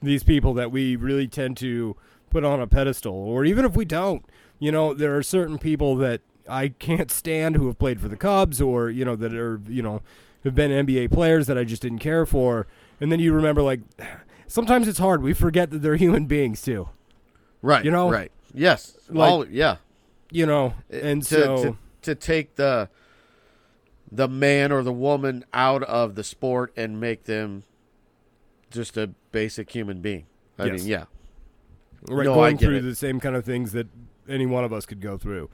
[0.00, 1.96] these people that we really tend to
[2.30, 4.24] put on a pedestal, or even if we don't,
[4.58, 8.16] you know, there are certain people that I can't stand who have played for the
[8.16, 10.00] Cubs, or you know, that are you know
[10.44, 12.66] have been NBA players that I just didn't care for,
[13.00, 13.80] and then you remember like
[14.46, 15.22] sometimes it's hard.
[15.22, 16.88] We forget that they're human beings too,
[17.62, 19.76] right, You know, right, yes, like- all, yeah.
[20.30, 22.88] you know, and to, so to to take the
[24.10, 27.64] the man or the woman out of the sport and make them
[28.70, 30.26] just a basic human being.
[30.58, 30.80] I Yes.
[30.80, 31.04] mean, yeah,
[32.08, 32.80] right no, going through it.
[32.82, 33.88] the same kind of things that
[34.28, 35.50] any one of us could go through.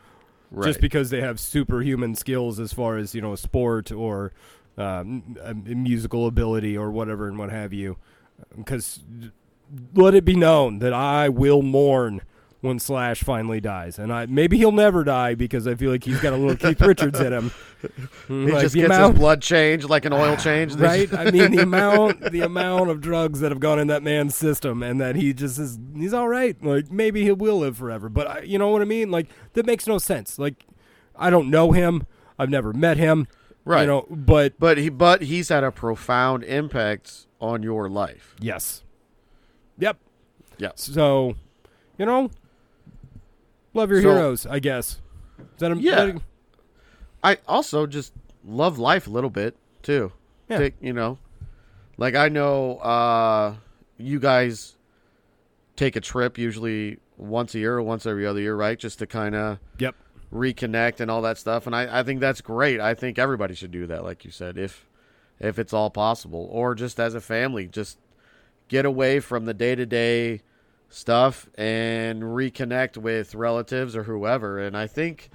[0.50, 0.66] Right.
[0.66, 4.32] just because they have superhuman skills as far as you know sport or
[4.76, 7.96] um, musical ability or whatever and what have you.
[8.54, 9.00] Because
[9.94, 12.20] let it be known that I will mourn
[12.62, 16.20] when Slash finally dies, and I maybe he'll never die because I feel like he's
[16.20, 17.50] got a little Keith Richards in him.
[18.28, 20.74] He Like, just gets amount- his blood changed like an oil change.
[20.76, 21.12] right?
[21.12, 24.82] I mean, the amount the amount of drugs that have gone in that man's system,
[24.84, 26.56] and that he just is he's all right.
[26.64, 29.10] Like maybe he will live forever, but I, you know what I mean?
[29.10, 30.38] Like that makes no sense.
[30.38, 30.64] Like
[31.16, 32.06] I don't know him.
[32.38, 33.26] I've never met him.
[33.64, 33.80] Right.
[33.82, 38.36] You know, but But he but he's had a profound impact on your life.
[38.40, 38.84] yes.
[39.78, 39.98] Yep.
[40.58, 40.70] Yeah.
[40.76, 41.34] So,
[41.98, 42.30] you know,
[43.74, 44.46] love your So- heroes.
[44.46, 45.00] I guess.
[45.38, 46.04] Is that a, Yeah.
[46.06, 46.20] that a-
[47.24, 48.12] I also just
[48.44, 50.12] love life a little bit too.
[50.48, 50.58] Yeah.
[50.58, 51.18] Take, you know,
[51.96, 53.54] like I know uh,
[53.96, 54.76] you guys
[55.76, 58.78] take a trip usually once a year or once every other year, right?
[58.78, 59.94] Just to kind of yep.
[60.32, 61.66] reconnect and all that stuff.
[61.66, 62.80] And I, I think that's great.
[62.80, 64.86] I think everybody should do that, like you said, if
[65.40, 67.98] if it's all possible, or just as a family, just
[68.68, 70.40] get away from the day to day
[70.92, 74.58] stuff and reconnect with relatives or whoever.
[74.58, 75.30] And I think.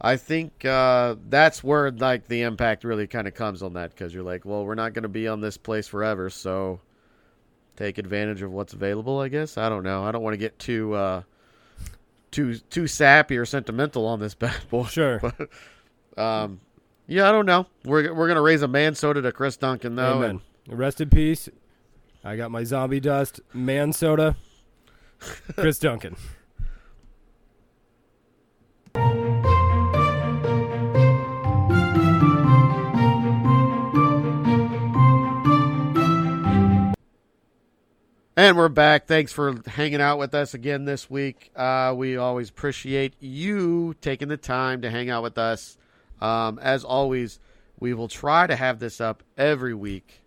[0.00, 4.14] I think uh, that's where like the impact really kind of comes on that because
[4.14, 6.78] you're like, well, we're not going to be on this place forever, so
[7.74, 9.18] take advantage of what's available.
[9.18, 10.04] I guess I don't know.
[10.04, 11.22] I don't want to get too uh,
[12.30, 14.84] too too sappy or sentimental on this bad boy.
[14.84, 15.18] Sure.
[15.18, 15.48] But,
[16.22, 16.60] um,
[17.08, 17.66] yeah, I don't know.
[17.84, 20.18] We're we're gonna raise a man soda to Chris Duncan though.
[20.18, 20.40] Amen.
[20.68, 21.48] Rest in peace.
[22.22, 24.36] I got my zombie dust man soda.
[25.18, 26.16] Chris Duncan.
[38.38, 39.08] And we're back.
[39.08, 41.50] Thanks for hanging out with us again this week.
[41.56, 45.76] Uh, we always appreciate you taking the time to hang out with us.
[46.20, 47.40] Um, as always,
[47.80, 50.22] we will try to have this up every week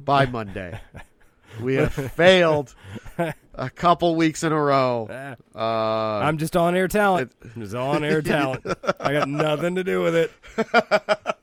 [0.00, 0.80] by Monday.
[1.60, 2.74] we have failed
[3.54, 5.08] a couple weeks in a row.
[5.54, 7.32] Uh, I'm just on air talent.
[7.58, 8.64] Just on air talent.
[9.00, 10.32] I got nothing to do with it.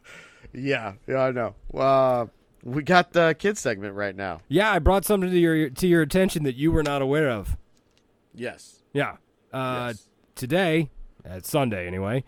[0.54, 1.56] yeah, yeah, I know.
[1.74, 2.26] Uh,
[2.64, 4.40] we got the kids segment right now.
[4.48, 7.58] Yeah, I brought something to your to your attention that you were not aware of.
[8.34, 8.82] Yes.
[8.94, 9.18] Yeah.
[9.52, 10.08] Uh, Yes.
[10.36, 10.90] Today,
[11.26, 12.24] it's Sunday anyway,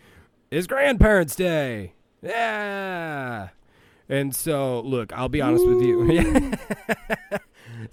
[0.51, 1.93] is Grandparents' Day.
[2.21, 3.49] Yeah.
[4.07, 6.53] And so, look, I'll be honest with you.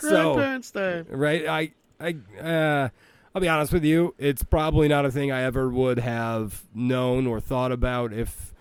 [0.00, 1.04] So, Grandparents Day.
[1.08, 2.88] right, I, I, uh,
[3.34, 4.14] I'll be honest with you.
[4.18, 8.54] It's probably not a thing I ever would have known or thought about if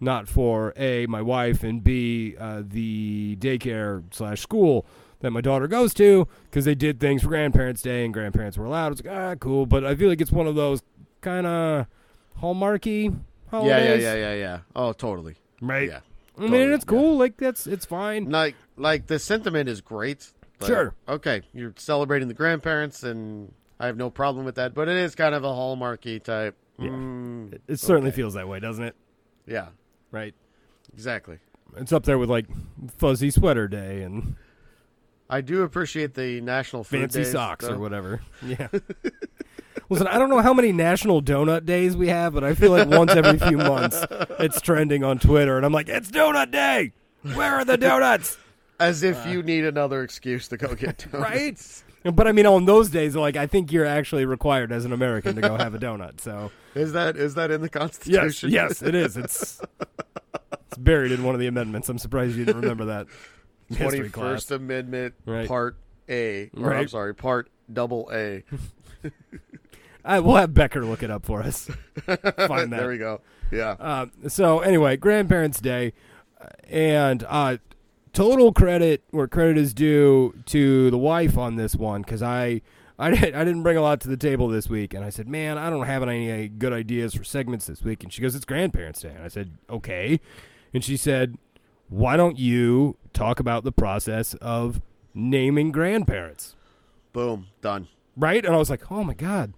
[0.00, 4.84] not for a my wife and b uh, the daycare slash school
[5.20, 8.66] that my daughter goes to because they did things for grandparents day and grandparents were
[8.66, 10.82] allowed it's like ah cool but i feel like it's one of those
[11.22, 11.86] kind of
[12.42, 13.16] hallmarky
[13.50, 14.58] holidays yeah, yeah, yeah, yeah.
[14.76, 15.36] Oh, totally.
[15.62, 16.00] right Yeah.
[16.36, 20.32] i mean totally, it's cool like that's it's fine Like, like the sentiment is great.
[20.64, 20.94] Like, Sure.
[21.08, 24.74] Okay, you're celebrating the grandparents, and I have no problem with that.
[24.74, 26.56] But it is kind of a hallmarky type.
[26.78, 26.88] Yeah.
[26.88, 28.16] Mm, it certainly okay.
[28.16, 28.96] feels that way doesn't it
[29.46, 29.68] Yeah,
[30.10, 30.34] right
[30.92, 31.38] exactly.
[31.76, 32.46] it's up there with like
[32.98, 34.34] fuzzy sweater day and
[35.30, 38.22] I do appreciate the national food fancy days, socks or whatever.
[38.44, 38.68] Yeah.
[39.88, 42.88] Listen, I don't know how many national donut days we have, but I feel like
[42.88, 44.04] once every few months
[44.40, 46.92] it's trending on Twitter, and I'm like, it's donut day.
[47.34, 48.38] Where are the donuts?
[48.88, 51.82] As if you need another excuse to go get donuts.
[52.04, 52.08] Uh.
[52.10, 52.16] Right?
[52.16, 55.34] But I mean, on those days, like I think you're actually required as an American
[55.36, 56.20] to go have a donut.
[56.20, 58.50] So Is that is that in the Constitution?
[58.50, 59.16] yes, yes, it is.
[59.16, 59.60] It's
[60.68, 61.88] it's buried in one of the amendments.
[61.88, 63.06] I'm surprised you didn't remember that.
[63.70, 64.24] in History Twenty class.
[64.34, 65.48] First Amendment, Right.
[65.48, 65.76] Part
[66.10, 66.50] A.
[66.56, 68.44] Or I'm sorry, Part Double A.
[70.04, 71.70] I, we'll have Becker look it up for us.
[72.04, 72.68] Find that.
[72.70, 73.22] there we go.
[73.50, 73.76] Yeah.
[73.80, 75.94] Um, so anyway, Grandparents' Day,
[76.38, 77.56] uh, and uh,
[78.14, 82.62] total credit where credit is due to the wife on this one because I.
[82.96, 85.26] I, did, I didn't bring a lot to the table this week, and I said,
[85.26, 88.36] "Man, I don't have any uh, good ideas for segments this week." And she goes,
[88.36, 90.20] "It's Grandparents' Day," and I said, "Okay,"
[90.72, 91.36] and she said,
[91.88, 94.80] "Why don't you talk about the process of
[95.12, 96.54] naming grandparents?"
[97.12, 97.48] Boom.
[97.62, 97.88] Done.
[98.16, 98.44] Right?
[98.44, 99.54] And I was like, "Oh my god,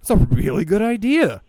[0.00, 1.42] that's a really good idea."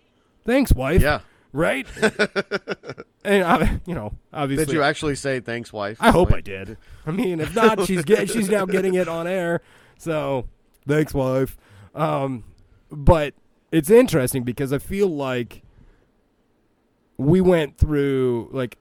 [0.45, 1.21] Thanks, wife Yeah.
[1.53, 1.87] Right?
[3.23, 5.97] and I, you know, obviously, Did you actually say thanks, wife?
[5.99, 6.77] I hope I did.
[7.05, 9.61] I mean, if not, she's get, she's now getting it on air.
[9.97, 10.47] So,
[10.87, 11.57] thanks, wife.
[11.95, 12.43] Um,
[12.91, 13.33] but
[13.71, 15.63] it's interesting because I feel like
[17.17, 18.77] we went through like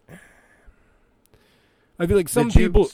[1.99, 2.91] I feel like some Did you- people.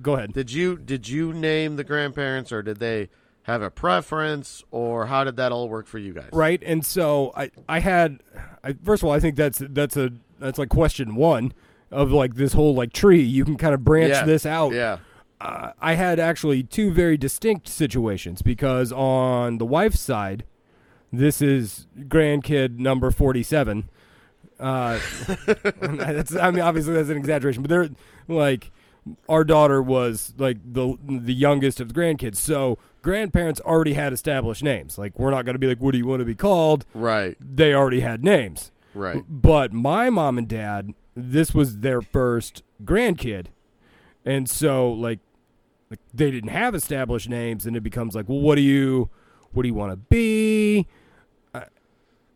[0.00, 0.32] Go ahead.
[0.32, 3.08] Did you did you name the grandparents or did they
[3.48, 6.28] have a preference, or how did that all work for you guys?
[6.32, 6.62] right?
[6.64, 8.20] And so I, I had,
[8.62, 11.52] I, first of all, I think that's that's a that's like question one
[11.90, 13.22] of like this whole like tree.
[13.22, 14.24] You can kind of branch Yeah.
[14.24, 14.72] this out.
[14.74, 14.98] Yeah.
[15.40, 20.44] Uh, I had actually two very distinct situations because on the wife's side,
[21.12, 23.88] this is grandkid number forty-seven.
[24.60, 24.98] Uh,
[25.80, 27.88] that's, I mean, obviously that's an exaggeration, but they're
[28.26, 28.70] like
[29.28, 32.76] our daughter was like the the youngest of the grandkids, so
[33.08, 34.98] grandparents already had established names.
[34.98, 37.38] Like we're not going to be like, "What do you want to be called?" Right.
[37.40, 38.70] They already had names.
[38.92, 39.24] Right.
[39.26, 43.46] But my mom and dad, this was their first grandkid,
[44.26, 45.20] and so like,
[45.90, 49.08] like they didn't have established names, and it becomes like, well, what do you,
[49.52, 50.86] what do you want to be?
[51.54, 51.62] Uh,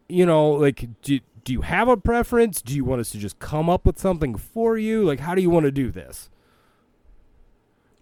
[0.09, 2.63] you know, like, do do you have a preference?
[2.63, 5.05] Do you want us to just come up with something for you?
[5.05, 6.31] Like, how do you want to do this?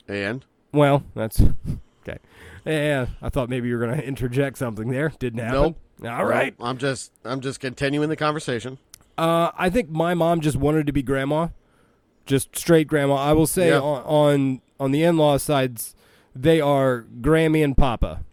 [0.07, 1.41] And Well, that's
[2.03, 2.19] okay.
[2.65, 5.13] Yeah, I thought maybe you were going to interject something there.
[5.19, 5.77] Didn't happen.
[6.01, 6.11] Nope.
[6.11, 6.55] All right.
[6.61, 8.79] I'm just I'm just continuing the conversation.
[9.19, 11.49] Uh, I think my mom just wanted to be grandma,
[12.27, 13.17] just straight grandma.
[13.17, 13.81] I will say Yeah.
[13.81, 15.95] on, on on the in-law sides,
[16.35, 18.25] they are Grammy and Papa.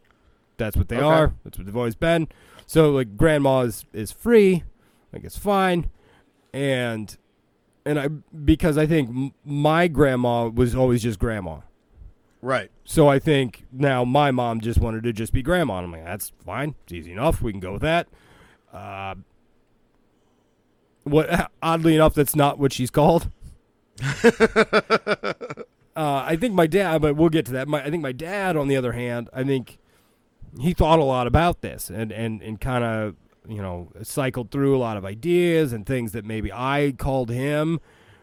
[0.55, 1.05] That's what they Okay.
[1.05, 1.33] are.
[1.43, 2.29] That's what they've always been.
[2.65, 4.63] So like grandma is is free,
[5.11, 5.89] like it's fine,
[6.53, 7.15] and
[7.85, 11.59] and I because I think m- my grandma was always just grandma.
[12.41, 12.71] Right.
[12.83, 15.77] So I think now my mom just wanted to just be grandma.
[15.77, 16.75] And I'm like, that's fine.
[16.83, 17.41] It's easy enough.
[17.41, 18.07] We can go with that.
[18.71, 19.15] Uh,
[21.03, 23.29] what oddly enough, that's not what she's called.
[24.23, 24.33] uh,
[25.95, 27.67] I think my dad, but we'll get to that.
[27.67, 29.79] My, I think my dad, on the other hand, I think
[30.59, 33.15] he thought a lot about this and and and kind of
[33.47, 37.79] you know cycled through a lot of ideas and things that maybe I called him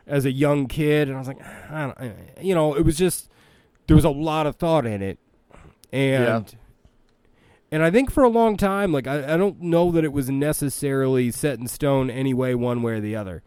[0.06, 3.30] as a young kid, and I was like, I don't, you know, it was just
[3.86, 5.18] there was a lot of thought in it,
[5.92, 6.54] and
[7.70, 10.30] and I think for a long time, like I, I don't know that it was
[10.30, 13.42] necessarily set in stone anyway, one way or the other,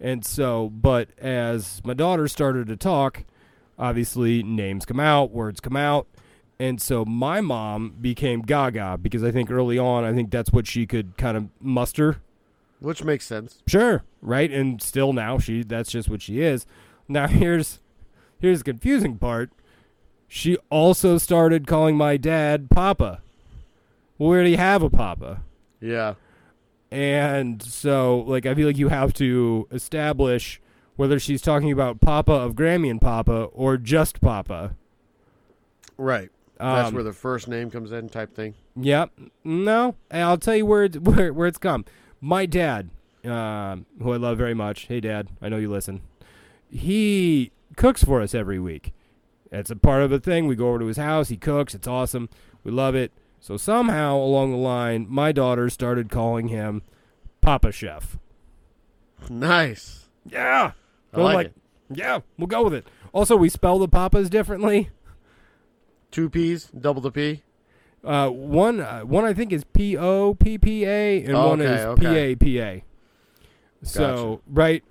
[0.00, 3.24] and so, but as my daughter started to talk,
[3.78, 6.06] obviously names come out, words come out.
[6.58, 10.68] And so my mom became Gaga because I think early on, I think that's what
[10.68, 12.18] she could kind of muster
[12.78, 13.62] Which makes sense.
[13.66, 14.48] Sure, right?
[14.50, 16.64] And still now she that's just what she is.
[17.08, 17.80] Now here's
[18.38, 19.50] here's the confusing part.
[20.34, 23.20] She also started calling my dad Papa.
[24.16, 25.42] Well, we already have a Papa.
[25.78, 26.14] Yeah.
[26.90, 30.58] And so like I feel like you have to establish
[30.96, 34.74] whether she's talking about Papa of Grammy and Papa or just Papa.
[35.98, 36.30] Right.
[36.56, 38.54] That's Um, where the first name comes in, type thing.
[38.74, 39.10] Yep.
[39.44, 41.84] No, and I'll tell you where it's, where where it's come.
[42.22, 42.88] My dad,
[43.26, 44.86] um, who I love very much.
[44.86, 46.00] Hey, Dad, I know you listen.
[46.70, 48.94] He cooks for us every week.
[49.52, 50.46] It's a part of the thing.
[50.46, 51.28] We go over to his house.
[51.28, 51.74] He cooks.
[51.74, 52.28] It's awesome.
[52.64, 53.12] We love it.
[53.38, 56.82] So somehow along the line, my daughter started calling him
[57.40, 58.18] Papa Chef.
[59.28, 60.08] Nice.
[60.26, 60.72] Yeah.
[61.12, 61.54] I I'm like, it.
[61.94, 62.86] Yeah, we'll go with it.
[63.12, 64.88] Also, we spell the papas differently.
[66.10, 67.42] Two P's, double the P.
[68.02, 71.92] Uh, one, uh, one I think is P O P P A, and one Okay,
[71.92, 71.98] is.
[71.98, 72.84] P A P A.
[73.82, 74.82] So right,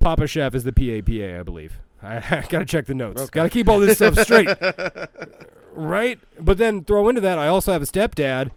[0.00, 1.80] Papa Chef is the P A P A, I believe.
[2.02, 3.20] I, gotta check the notes.
[3.22, 3.30] Okay.
[3.32, 4.48] Gotta keep all this stuff straight.
[5.72, 8.50] right, but then throw into that, I also have a stepdad,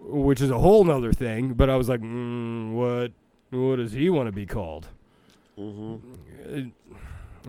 [0.00, 1.54] which is a whole nother thing.
[1.54, 3.12] But I was like, mm, what?
[3.50, 4.88] What does he want to be called?
[5.58, 6.68] Mm-hmm.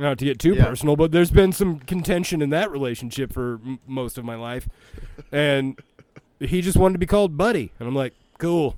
[0.02, 0.66] not to get too Yeah.
[0.66, 4.70] personal, but there's been some contention in that relationship for m- most of my life,
[5.32, 5.78] and
[6.40, 8.78] he just wanted to be called Buddy, and I'm like, cool,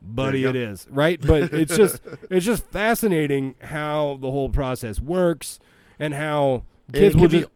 [0.00, 1.20] Buddy, it is, right?
[1.20, 5.58] But it's just it's just fascinating how the whole process works
[5.98, 7.52] and how kids it will can be, just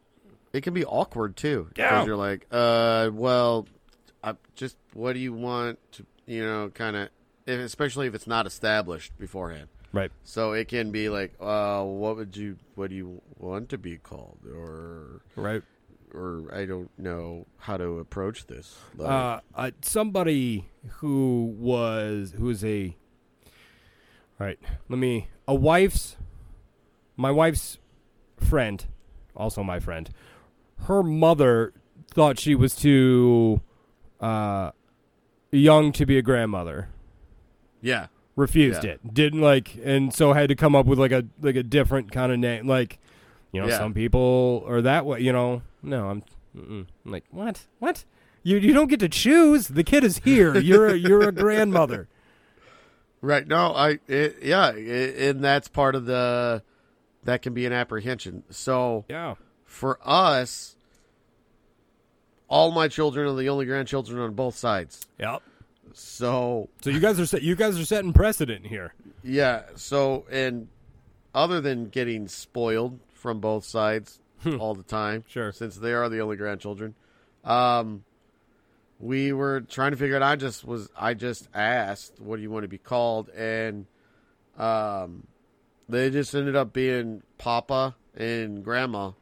[0.53, 1.71] it can be awkward too.
[1.77, 1.91] Yeah.
[1.91, 3.67] Because you're like, uh, well,
[4.23, 7.09] I just what do you want to, you know, kind of,
[7.47, 9.69] especially if it's not established beforehand.
[9.93, 10.11] right.
[10.25, 13.97] So it can be like, uh, what would you, what do you want to be
[13.97, 15.63] called, or, Right.
[16.15, 18.79] Or I don't know how to approach this.
[18.97, 22.97] Like, Uh, uh, somebody who was who is a
[24.41, 24.59] all right.
[24.89, 26.17] Let me a wife's
[27.17, 27.79] my wife's
[28.39, 28.85] friend,
[29.37, 30.11] also my friend.
[30.87, 31.73] Her mother
[32.09, 33.61] thought she was too
[34.21, 34.73] uh,
[35.51, 36.89] young to be a grandmother.
[37.81, 38.07] yeah,
[38.37, 38.93] Refused Yeah.
[38.93, 39.13] it.
[39.15, 42.33] Didn't like, and so had to come up with like a like a different kind
[42.33, 42.67] of name.
[42.67, 42.99] Like,
[43.53, 43.79] you know, Yeah.
[43.79, 45.21] some people are that way.
[45.21, 46.23] You know, no, I'm.
[46.55, 48.05] I'm like, what, what?
[48.43, 49.69] You you don't get to choose.
[49.69, 50.57] The kid is here.
[50.59, 52.09] You're a, you're a grandmother.
[53.21, 53.47] right.
[53.47, 56.63] No, I, it, yeah, it, and that's part of the,
[57.25, 58.43] that can be an apprehension.
[58.51, 59.37] So Yeah.
[59.65, 60.77] for us,
[62.49, 65.07] all my children are the only grandchildren on both sides.
[65.19, 65.43] Yep.
[65.95, 68.95] So So you guys are set, you guys are setting precedent here.
[69.23, 70.69] yeah, so and
[71.35, 74.19] other than getting spoiled from both sides
[74.59, 75.53] all the time, Sure.
[75.53, 76.95] since they are the only grandchildren,
[77.45, 78.05] um,
[78.99, 80.23] we were trying to figure it.
[80.23, 83.87] I just was I just asked, "What do you want to be called?" and
[84.59, 85.27] um,
[85.89, 89.13] they just ended up being Papa and Grandma,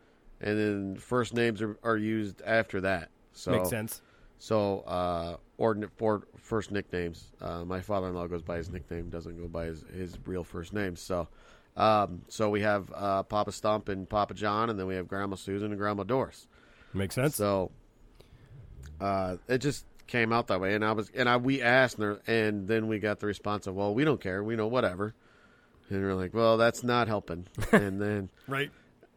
[0.41, 3.09] and then first names are, are used after that.
[3.33, 4.03] So Makes sense.
[4.39, 7.31] So, uh, or, or first nicknames.
[7.41, 10.97] Uh, my father-in-law goes by his nickname, doesn't go by his, his real first name.
[10.97, 11.29] So,
[11.77, 15.37] um, so we have uh, Papa Stump and Papa John, and then we have Grandma
[15.37, 16.47] Susan and Grandma Doris.
[16.93, 17.37] Makes sense.
[17.37, 17.71] So,
[19.01, 22.19] uh, it just came out that way, and I was, and I we asked, and,
[22.27, 25.15] and then we got the response of, "Well, we don't care, we know whatever,"
[25.89, 28.71] and we're like, "Well, that's not helping." and then right.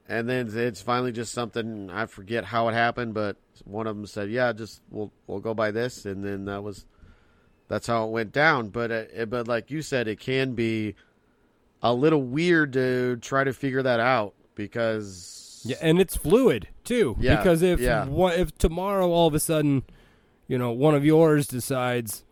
[0.08, 4.06] and then it's finally just something I forget how it happened, but one of them
[4.06, 6.86] said, "Yeah, just we'll we'll go by this," and then that was
[7.68, 8.70] that's how it went down.
[8.70, 10.96] But uh, but like you said, it can be
[11.84, 17.16] a little weird to try to figure that out because Yeah, and it's fluid too.
[17.20, 18.06] Yeah, because if yeah.
[18.06, 19.84] one, if tomorrow all of a sudden,
[20.48, 22.24] you know, one of yours decides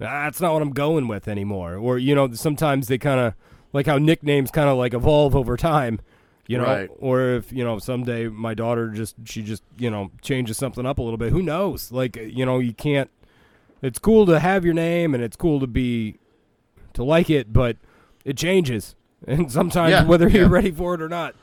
[0.00, 3.34] "Ah, that's not what I'm going with anymore, or you know, sometimes they kind of
[3.72, 6.00] like how nicknames kind of like evolve over time.
[6.48, 6.90] You know, Right.
[6.98, 10.98] or if you know someday my daughter just she just you know changes something up
[10.98, 11.30] a little bit.
[11.32, 11.92] Who knows?
[11.92, 13.10] Like you know, you can't.
[13.80, 16.16] It's cool to have your name, and it's cool to be
[16.94, 17.76] to like it, but
[18.24, 18.94] it changes,
[19.26, 20.50] and sometimes Yeah, whether you're yeah.
[20.52, 21.34] ready for it or not.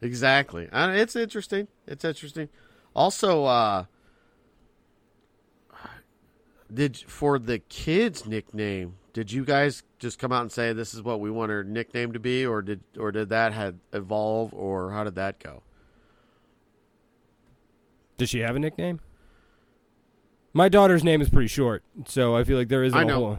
[0.00, 0.68] Exactly.
[0.72, 1.66] It's interesting.
[1.86, 2.48] It's interesting.
[2.94, 3.84] Also, uh,
[6.72, 11.02] did for the kids' nickname, did you guys just come out and say this is
[11.02, 14.92] what we want our nickname to be, or did or did that had evolve, or
[14.92, 15.62] how did that go?
[18.18, 19.00] Does she have a nickname?
[20.52, 23.14] My daughter's name is pretty short, so I feel like there isn't I a know.
[23.14, 23.38] whole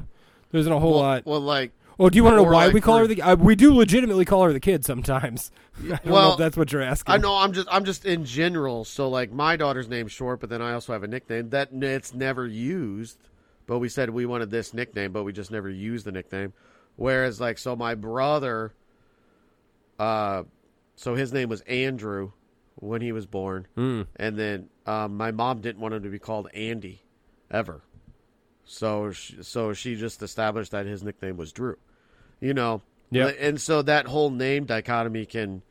[0.51, 1.25] there isn't a whole well, lot.
[1.25, 1.71] well, like
[2.02, 3.22] Oh, do you want to know why like we call her the?
[3.22, 5.52] Uh, we do legitimately call her the kid sometimes.
[5.84, 7.14] I don't know well, if that's what you're asking.
[7.14, 8.86] I know I'm just I'm just in general.
[8.86, 12.14] So like my daughter's name's short, but then I also have a nickname that it's
[12.14, 13.18] never used.
[13.68, 16.54] But we said we wanted this nickname, but we just never used the nickname.
[16.95, 18.74] Whereas like so my brother,
[20.00, 20.43] uh,
[20.95, 22.32] so his name was Andrew
[22.76, 24.08] when he was born, Mm.
[24.16, 27.04] and then um, my mom didn't want him to be called Andy,
[27.52, 27.82] ever.
[28.64, 31.78] So she, so she just established that his nickname was Drew.
[32.41, 32.81] You know,
[33.11, 33.27] Yeah.
[33.27, 35.61] and so that whole name dichotomy can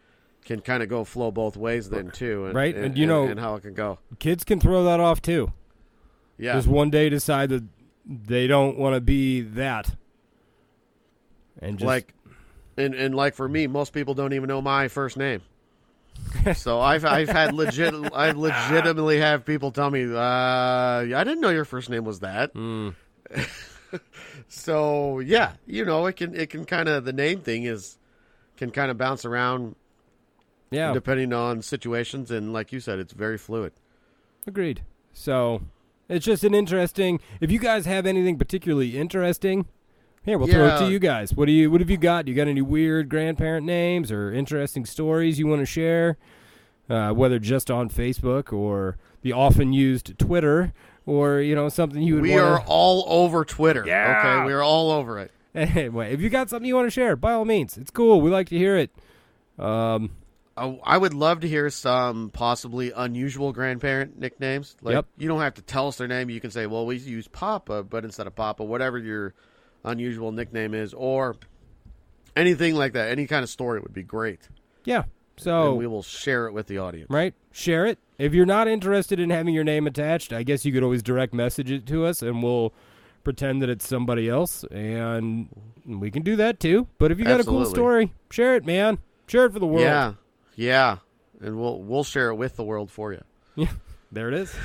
[0.44, 3.38] can kind of go flow both ways then too, and, Right, and you know- and
[3.38, 3.98] how it can go.
[4.18, 5.52] Kids can throw that off too.
[6.38, 7.64] Yeah, Just one day decide that
[8.06, 9.94] they don't want to be that,
[11.60, 12.14] and just like
[12.76, 15.42] and and like for me, most people don't even know my first name.
[16.54, 21.50] so I've I've had legit I legitimately have people tell me, uh, I didn't know
[21.50, 22.54] your first name was that.
[22.54, 22.94] Mm.
[24.48, 27.98] So yeah, you know, it can it can kind of the name thing is
[28.56, 29.76] can kind of bounce around
[30.70, 33.72] yeah, depending on situations, and like you said, it's very fluid.
[34.46, 34.82] agreed.
[35.12, 35.62] So
[36.08, 37.20] it's just an interesting.
[37.40, 39.66] If you guys have anything particularly interesting,
[40.24, 41.34] here we'll throw it to you guys.
[41.34, 41.70] What do you?
[41.70, 42.26] What have you got?
[42.28, 46.16] You got any weird grandparent names or interesting stories you want to share?
[46.88, 50.72] Uh, whether just on Facebook or the often used Twitter,
[51.08, 52.42] or you know something you would We wanna...
[52.42, 53.82] are all over Twitter.
[53.86, 54.18] Yeah.
[54.18, 55.32] Okay, we are all over it.
[55.54, 58.20] Anyway, if you got something you want to share, by all means, it's cool.
[58.20, 58.90] We like to hear it.
[59.58, 60.10] Um,
[60.56, 64.76] I, would love to hear some possibly unusual grandparent nicknames.
[64.82, 65.06] Like Yep.
[65.16, 66.30] you don't have to tell us their name.
[66.30, 69.34] You can say, "Well, we use Papa," but instead of Papa, whatever your
[69.84, 71.36] unusual nickname is, or
[72.36, 73.08] anything like that.
[73.10, 74.48] Any kind of story would be great,
[74.84, 75.04] yeah.
[75.38, 77.10] And So we will share it with the audience.
[77.10, 77.98] right, share it.
[78.18, 81.32] If you're not interested in having your name attached, I guess you could always direct
[81.32, 82.72] message it to us, and we'll
[83.24, 85.48] pretend that it's somebody else, and
[85.86, 86.86] we can do that too.
[86.98, 88.98] But if you got a cool story, share it, man.
[89.26, 89.82] Share it for the world.
[89.82, 90.14] Yeah,
[90.56, 90.96] yeah,
[91.40, 93.22] and we'll we'll share it with the world for you.
[93.54, 93.68] Yeah,
[94.10, 94.54] there it is.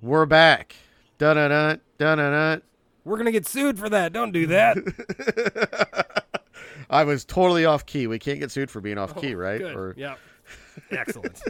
[0.00, 0.76] We're back.
[1.18, 2.62] Dun dun dun dun dun.
[3.04, 4.12] We're gonna get sued for that.
[4.12, 6.24] Don't do that.
[6.90, 8.06] I was totally off key.
[8.06, 9.60] We can't get sued for being off key, right?
[9.60, 9.76] Oh, Good.
[9.76, 10.14] Or yeah.
[10.90, 11.40] Excellent.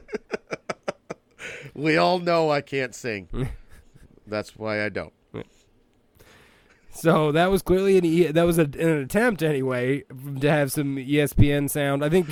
[1.75, 3.29] we all know I can't sing.
[4.27, 5.13] That's why I don't.
[6.97, 10.05] So that was clearly an e- that was a, an attempt anyway
[10.41, 12.05] to have some ESPN sound.
[12.05, 12.29] I think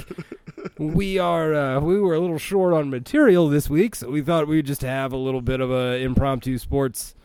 [0.78, 4.46] we are uh, we were a little short on material this week, so we thought
[4.46, 7.16] we'd just have a little bit of a impromptu sports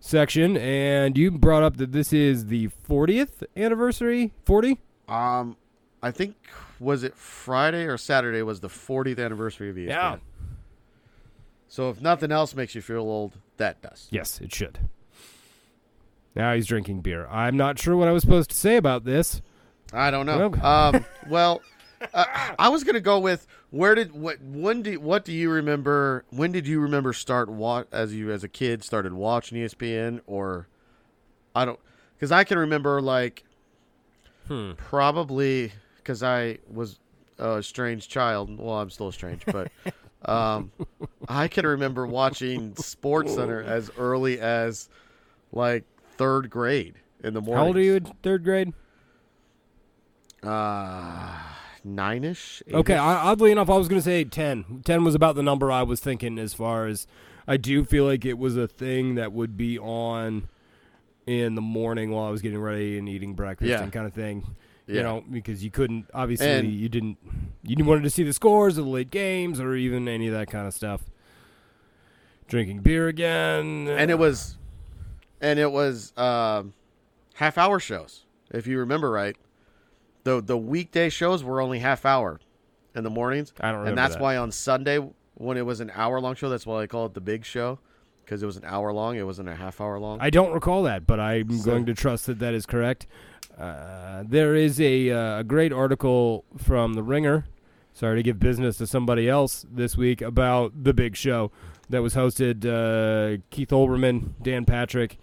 [0.00, 0.56] section.
[0.56, 4.78] And you brought up that this is the 40th anniversary, 40
[5.08, 5.56] Um,
[6.02, 6.36] I think
[6.80, 9.88] was it Friday or Saturday was the 40th anniversary of ESPN.
[9.88, 10.16] Yeah.
[11.68, 14.08] So if nothing else makes you feel old, that does.
[14.10, 14.78] Yes, it should.
[16.34, 17.26] Now he's drinking beer.
[17.26, 19.42] I'm not sure what I was supposed to say about this.
[19.92, 20.48] I don't know.
[20.50, 21.60] Well- um, well,
[22.14, 22.24] uh,
[22.58, 26.24] I was gonna go with where did what when do what do you remember?
[26.30, 30.68] When did you remember start wa- as you as a kid started watching ESPN or
[31.54, 31.78] I don't
[32.14, 33.44] because I can remember like
[34.46, 34.72] Hmm.
[34.78, 36.98] probably because I was
[37.38, 38.58] a strange child.
[38.58, 39.70] Well, I'm still strange, but
[40.24, 40.72] um,
[41.28, 44.88] I can remember watching Sports Center as early as
[45.52, 45.84] like
[46.16, 47.60] third grade in the morning.
[47.62, 48.72] How old are you in third grade?
[50.42, 51.36] Uh,
[51.84, 52.62] nine-ish.
[52.72, 52.94] Okay.
[52.94, 54.82] I, oddly enough, I was going to say 10.
[54.84, 57.06] 10 was about the number I was thinking as far as
[57.46, 60.48] I do feel like it was a thing that would be on
[61.26, 63.82] in the morning while I was getting ready and eating breakfast Yeah.
[63.82, 64.54] and kind of thing.
[64.86, 67.18] You know, because you couldn't obviously And- you didn't
[67.62, 70.32] you didn't wanted to see the scores of the late games or even any of
[70.32, 71.02] that kind of stuff.
[72.46, 74.56] Drinking beer again, and it was,
[75.42, 76.72] and it was um,
[77.34, 78.24] half-hour shows.
[78.50, 79.36] If you remember right,
[80.28, 82.40] the the weekday shows were only half hour
[82.94, 83.52] in the mornings.
[83.60, 84.22] I don't remember and that's that.
[84.22, 84.98] why on Sunday
[85.34, 87.78] when it was an hour long show, that's why I call it the big show
[88.24, 89.16] because it was an hour long.
[89.16, 90.18] It wasn't a half hour long.
[90.20, 93.06] I don't recall that, but I'm So- going to trust that that is correct.
[93.58, 97.46] Uh, there is a, uh, a great article from The Ringer.
[97.94, 101.50] Sorry to give business to somebody else this week about the big show
[101.88, 105.18] that was hosted uh, Keith Olbermann, Dan Patrick,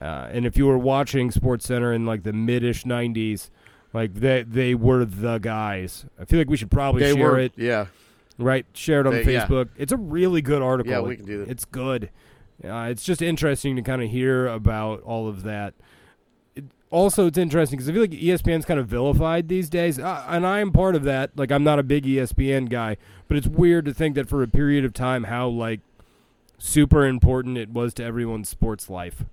[0.00, 3.50] uh, and if you were watching Sports Center in like the mid-ish '90s,
[3.96, 6.04] like they they were the guys.
[6.20, 7.52] I feel like we should probably they share were, it.
[7.56, 7.86] yeah.
[8.38, 9.46] Right, share it on They- yeah.
[9.46, 9.70] Facebook.
[9.78, 10.92] It's a really good article.
[10.92, 11.48] Yeah, we can do that.
[11.50, 12.10] It's good.
[12.62, 15.72] Uh, it's just interesting to kind of hear about all of that.
[16.54, 20.24] It, also, it's interesting because I feel like ESPN's kind of vilified these days, uh,
[20.28, 21.30] and I am part of that.
[21.36, 22.96] Like, I'm not a big ESPN guy,
[23.28, 25.80] but it's weird to think that for a period of time, how like
[26.58, 29.24] super important it was to everyone's sports life.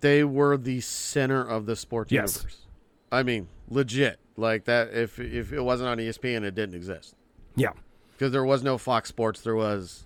[0.00, 2.36] They were the center of the sports Yes.
[2.36, 2.65] universe.
[3.12, 4.18] I mean, legit.
[4.36, 4.92] Like that.
[4.92, 7.14] If if it wasn't on ESPN, it didn't exist
[7.54, 7.70] Yeah,
[8.12, 9.40] because there was no Fox Sports.
[9.40, 10.04] There was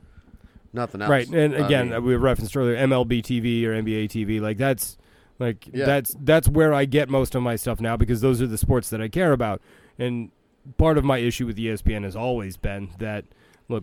[0.73, 1.11] nothing else.
[1.11, 1.29] right.
[1.29, 4.41] And I again, mean, uh we referenced earlier MLB TV or NBA TV.
[4.41, 4.97] Like that's
[5.41, 5.85] like Yeah.
[5.87, 8.89] that's that's where I get most of my stuff now because those are the sports
[8.91, 9.61] that I care about.
[9.99, 10.31] And
[10.79, 13.25] part of my issue with ESPN has always been that
[13.69, 13.83] look,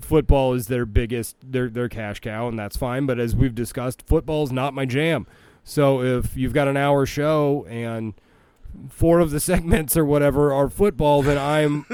[0.00, 3.04] football is their biggest their their cash cow, and that's fine.
[3.06, 5.26] But as we've discussed, football is not my jam.
[5.64, 8.14] So if you've got an hour show and
[8.88, 11.86] four of the segments or whatever are football, then I'm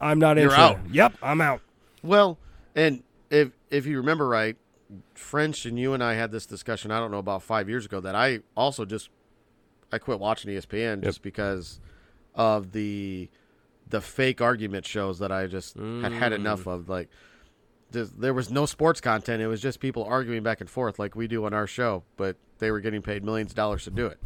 [0.00, 0.62] I'm not You're interested.
[0.62, 0.80] out.
[0.90, 1.60] Yep, I'm out.
[2.02, 2.38] Well,
[2.74, 4.56] and if if you remember right,
[5.14, 6.90] French and you and I had this discussion.
[6.90, 9.10] I don't know about five years ago that I also just
[9.92, 11.80] I quit watching ESPN just because
[12.34, 13.28] of the
[13.88, 16.36] the fake argument shows that I just had had mm.
[16.36, 16.88] enough of.
[16.88, 17.08] Like,
[17.92, 19.42] just, there was no sports content.
[19.42, 22.36] It was just people arguing back and forth like we do on our show, but
[22.58, 24.18] they were getting paid millions of dollars to do it.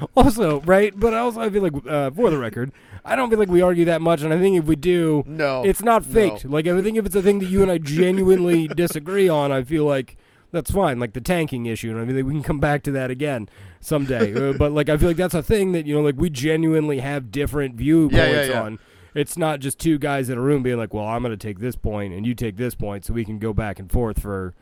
[0.16, 2.72] Also, right, but I also I feel like, uh, for the record,
[3.04, 5.62] I don't feel like we argue that much, and I think if we do, No,
[5.64, 6.38] it's not no.
[6.44, 9.62] Like I think if it's a thing that you and I genuinely disagree on, I
[9.62, 10.16] feel like
[10.52, 10.98] that's fine.
[10.98, 13.48] Like the tanking issue, and I mean, we can come back to that again
[13.80, 14.34] someday.
[14.34, 17.00] uh, but like I feel like that's a thing that you know, like we genuinely
[17.00, 18.62] have different viewpoints Yeah, yeah, yeah.
[18.62, 18.78] on.
[19.14, 21.58] It's not just two guys in a room being like, "Well, I'm going to take
[21.58, 24.54] this point and you take this point, so we can go back and forth for,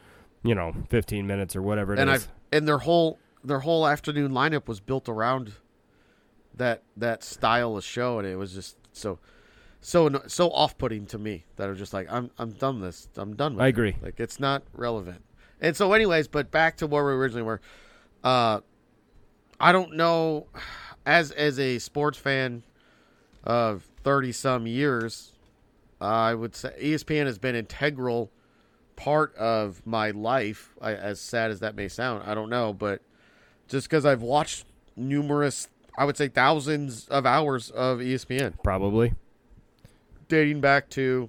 [0.45, 3.87] you know, 15 minutes or whatever it is." and I've and their whole their whole
[3.87, 5.53] afternoon lineup was built around
[6.57, 9.19] that that style of show, and it was just so
[9.81, 13.09] so so off putting to me that I'm just like I'm I'm done with this
[13.17, 13.63] I'm done with.
[13.63, 13.71] I it.
[13.71, 13.97] agree.
[14.03, 15.23] Like it's not relevant.
[15.61, 17.61] And so, anyways, but back to where we originally were.
[18.23, 18.61] Uh,
[19.61, 20.47] I don't know,
[21.07, 22.65] as as a sports fan
[23.45, 25.33] of thirty some years,
[26.01, 28.31] I would say ESPN has been integral
[28.97, 30.75] part of my life.
[30.81, 33.03] I, as sad as that may sound, I don't know, but
[33.69, 39.15] just because I've watched numerous, I would say thousands of hours of ESPN, probably.
[40.29, 41.29] dating back to,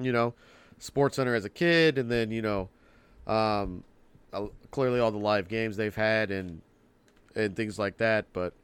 [0.00, 0.34] you know,
[0.78, 2.68] Sports Center as a kid, and then you know,
[3.26, 3.84] um,
[4.70, 6.60] clearly all the live games they've had and
[7.34, 8.26] and things like that.
[8.32, 8.54] But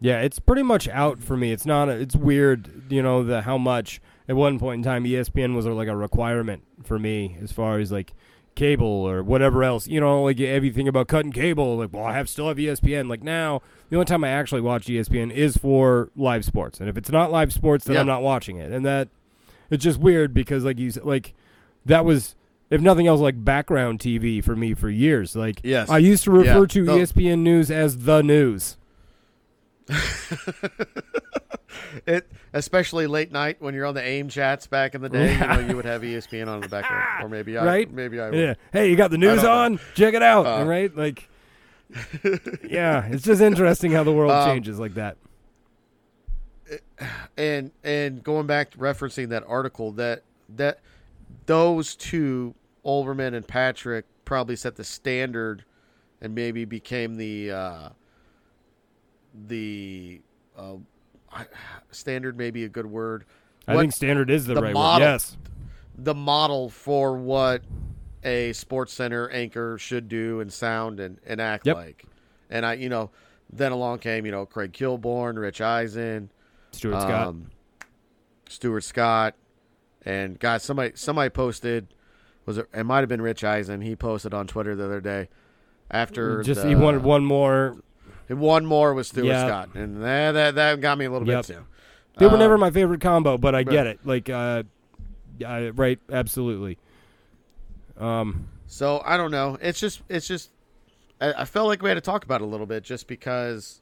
[0.00, 1.52] Yeah, it's pretty much out for me.
[1.52, 1.88] It's not.
[1.88, 5.66] A, it's weird, you know, the how much at one point in time ESPN was
[5.66, 8.12] like a requirement for me as far as like
[8.54, 9.86] cable or whatever else.
[9.86, 13.08] You know, like everything about cutting cable, like well, I have still have ESPN.
[13.08, 16.96] Like now, the only time I actually watch ESPN is for live sports, and if
[16.96, 18.00] it's not live sports, then Yeah.
[18.00, 18.72] I'm not watching it.
[18.72, 19.08] And that
[19.70, 21.34] it's just weird because like you like
[21.86, 22.34] that was.
[22.70, 25.36] If nothing else, like background TV for me for years.
[25.36, 25.90] Like Yes.
[25.90, 26.66] I used to refer Yeah.
[26.66, 26.96] to No.
[26.96, 28.78] ESPN News as the news.
[32.06, 35.32] It especially late night when you're on the AIM chats back in the day.
[35.34, 37.90] You know, you would have ESPN on in the background, or maybe I, Right?
[37.92, 38.38] maybe I would.
[38.38, 38.54] Yeah.
[38.72, 39.52] Hey, you got the news don't know.
[39.52, 39.80] on?
[39.94, 40.46] Check it out.
[40.46, 40.94] Uh, right?
[40.96, 41.28] Like,
[42.68, 45.16] yeah, it's just interesting how the world Um, changes like that.
[47.36, 50.22] and and going back to referencing that article that
[50.56, 50.80] that
[51.46, 52.54] those two
[52.84, 55.64] Olbermann and Patrick probably set the standard
[56.20, 57.88] and maybe became the uh,
[59.48, 60.20] the
[60.56, 60.74] uh,
[61.90, 63.24] Standard maybe a good word
[63.66, 65.12] I think standard is the, the right model- word.
[65.12, 65.36] Yes.
[65.96, 67.62] the model for what
[68.24, 71.76] a sports center anchor should do and sound and, and act Yep.
[71.76, 72.04] like
[72.50, 73.10] and I you know
[73.52, 76.30] then along came you know Craig Kilborn Rich Eisen
[76.72, 77.26] Stuart Scott.
[77.28, 77.50] um,
[78.48, 79.34] Stuart Scott,
[80.04, 81.88] and guys, somebody somebody posted
[82.46, 82.66] was it?
[82.74, 83.80] It might have been Rich Eisen.
[83.80, 85.28] He posted on Twitter the other day
[85.90, 87.76] after just the, he wanted one more.
[88.28, 89.46] One more was Stuart Yeah.
[89.46, 91.46] Scott, and that that, that got me a little Yep.
[91.46, 91.64] bit too.
[92.18, 94.00] They were Um, never my favorite combo, but I but- get it.
[94.04, 94.62] Like, uh,
[95.38, 96.78] yeah, right, absolutely.
[97.98, 99.58] Um, So I don't know.
[99.60, 100.50] It's just it's just
[101.20, 103.80] I, I felt like we had to talk about it a little bit just because.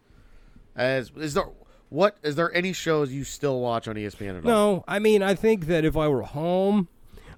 [0.74, 1.44] As is there
[1.90, 4.50] what is there any shows you still watch on ESPN at all?
[4.50, 6.88] no, I mean, I think that if I were home,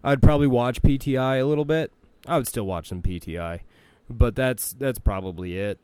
[0.05, 1.90] I'd probably watch PTI a little bit.
[2.28, 3.61] I would still watch some PTI,
[4.09, 5.78] but that's that's probably it.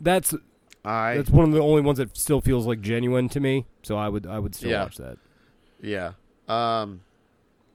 [0.00, 0.34] That's
[0.88, 3.66] I that's one of the only ones that still feels like genuine to me.
[3.82, 4.82] So I would I would still Yeah.
[4.84, 5.18] watch that.
[5.82, 6.12] Yeah.
[6.48, 7.02] Um,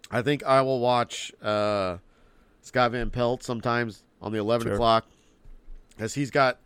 [0.10, 1.98] I think I will watch uh,
[2.62, 4.74] Scott Van Pelt sometimes on the eleven Sure.
[4.76, 5.06] o'clock,
[6.00, 6.60] as he's got.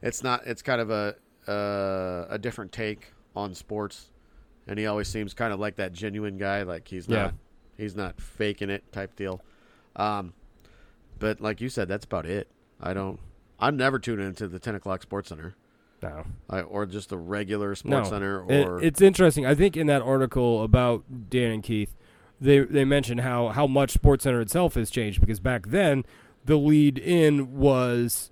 [0.00, 0.46] It's not.
[0.46, 1.14] It's kind of a
[1.48, 4.10] uh, a different take on sports,
[4.66, 6.62] and he always seems kind of like that genuine guy.
[6.62, 7.16] Like he's Yeah.
[7.24, 7.34] not.
[7.76, 9.40] He's not faking it type deal.
[9.96, 10.34] Um,
[11.18, 12.48] but like you said, that's about it.
[12.80, 13.20] I don't.
[13.60, 15.54] I'm never tuning into the ten o'clock Sports Center,
[16.02, 16.24] No.
[16.50, 18.04] I, or just the regular Sports No.
[18.04, 19.46] Center, It- it's interesting.
[19.46, 21.94] I think in that article about Dan and Keith,
[22.40, 26.04] they they mentioned how how much Sports Center itself has changed because back then
[26.44, 28.30] the lead in was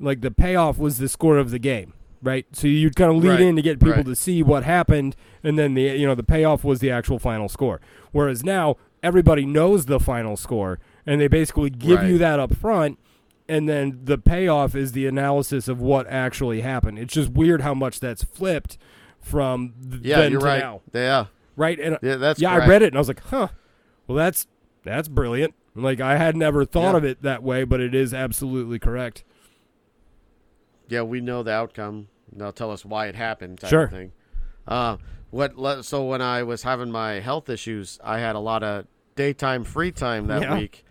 [0.00, 1.92] like the payoff was the score of the game,
[2.22, 2.46] right?
[2.52, 4.06] So you'd kind of lead Right, in to get people right.
[4.06, 7.48] to see what happened, and then the you know the payoff was the actual final
[7.48, 7.80] score.
[8.10, 12.98] Whereas now everybody knows the final score, and they basically give you that up front.
[13.48, 16.98] And then the payoff is the analysis of what actually happened.
[16.98, 18.78] It's just weird how much that's flipped
[19.20, 20.60] from th- yeah, then you're to right.
[20.60, 21.26] now, Yeah,
[21.56, 21.78] right?
[21.78, 22.66] And yeah, that's yeah, correct.
[22.66, 23.48] I read it and I was like, huh.
[24.06, 24.46] Well, that's
[24.84, 25.54] that's brilliant.
[25.74, 26.98] Like I had never thought Yeah.
[26.98, 29.24] of it that way, but it is absolutely correct.
[30.88, 32.08] yeah, we know the outcome.
[32.34, 33.84] They'll tell us why it happened, type Sure.
[33.84, 34.12] of thing.
[34.66, 34.96] Uh,
[35.30, 35.56] what?
[35.58, 38.86] le- So when I was having my health issues, I had a lot of
[39.16, 40.58] daytime free time that Yeah.
[40.58, 40.84] week,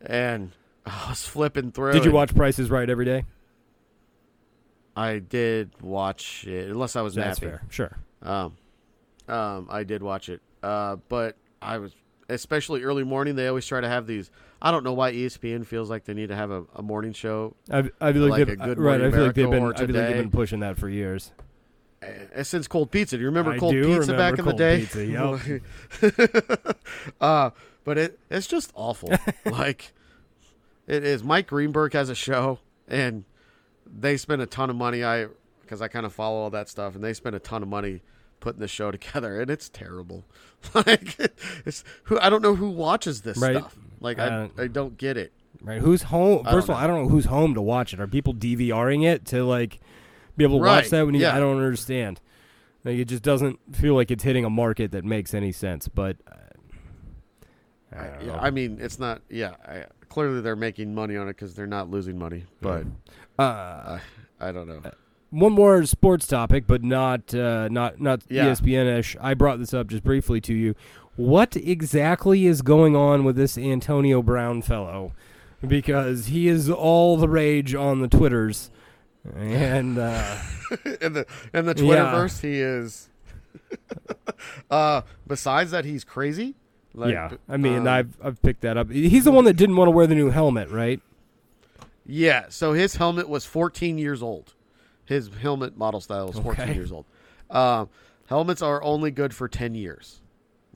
[0.00, 0.52] and
[1.06, 1.92] I was flipping through.
[1.92, 3.24] Did you watch Prices Right every day?
[4.96, 7.58] I did watch it, unless I was That's napping.
[7.58, 7.66] fair.
[7.70, 7.96] Sure.
[8.22, 8.56] Um,
[9.28, 11.92] um, I did watch it, uh, but I was
[12.28, 13.36] especially early morning.
[13.36, 14.30] They always try to have these.
[14.60, 17.54] I don't know why ESPN feels like they need to have a, a morning show
[17.70, 18.94] I, I feel like, Like they've, a Good right.
[18.94, 19.62] I Morning feel like they've been.
[19.62, 21.30] I feel like they've been pushing that for years.
[22.02, 23.16] uh, since Cold Pizza.
[23.16, 24.80] Do you remember I Cold do Pizza remember back in the day?
[24.80, 26.76] Pizza, yep.
[27.20, 27.50] uh,
[27.84, 29.12] but it it's just awful.
[29.44, 29.92] like
[30.88, 31.22] it is.
[31.22, 32.58] Mike Greenberg has a show,
[32.88, 33.24] and
[33.86, 35.04] they spend a ton of money.
[35.04, 35.26] I
[35.62, 38.02] because I kind of follow all that stuff, and they spend a ton of money
[38.40, 40.24] putting this show together, and it's terrible.
[40.74, 41.16] like
[41.64, 43.56] it's who I don't know who watches this Right.
[43.58, 43.76] stuff.
[44.00, 45.32] Like I Uh, I don't get it.
[45.60, 45.80] Right?
[45.80, 46.44] Who's home?
[46.44, 48.00] First of all, I don't know who's home to watch it.
[48.00, 49.80] Are people DVRing it to like
[50.36, 51.22] be able to watch that when you?
[51.22, 51.34] yeah.
[51.36, 52.20] I don't understand.
[52.84, 55.88] Like it just doesn't feel like it's hitting a market that makes any sense.
[55.88, 56.34] But uh,
[57.92, 58.38] I, don't Yeah, know.
[58.40, 59.22] I mean, it's not.
[59.28, 62.44] Yeah, I, clearly they're making money on it because they're not losing money.
[62.60, 62.84] But
[63.38, 63.98] uh,
[64.40, 64.82] I, I don't know.
[65.30, 68.46] one more sports topic, but not uh, not not Yeah.
[68.46, 69.16] ESPN-ish.
[69.20, 70.74] I brought this up just briefly to you.
[71.16, 75.12] What exactly is going on with this Antonio Brown fellow?
[75.66, 78.70] Because he is all the rage on the twitters,
[79.34, 80.36] and uh,
[81.00, 81.82] in the in the Yeah.
[82.12, 83.08] Twitterverse, he is.
[84.70, 86.54] uh, besides that, he's crazy.
[86.98, 88.90] Like, yeah, I mean, um, I've I've picked that up.
[88.90, 91.00] He's the one that didn't want to wear the new helmet, right?
[92.06, 92.46] yeah.
[92.48, 94.54] So his helmet was 14 years old.
[95.04, 96.74] His helmet model style is 14 Okay.
[96.74, 97.06] years old.
[97.50, 97.88] Um,
[98.26, 100.20] helmets are only good for 10 years.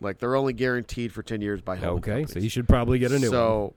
[0.00, 3.12] Like they're only guaranteed for 10 years by helmet Okay, so he should probably get
[3.12, 3.30] a new one.
[3.30, 3.74] so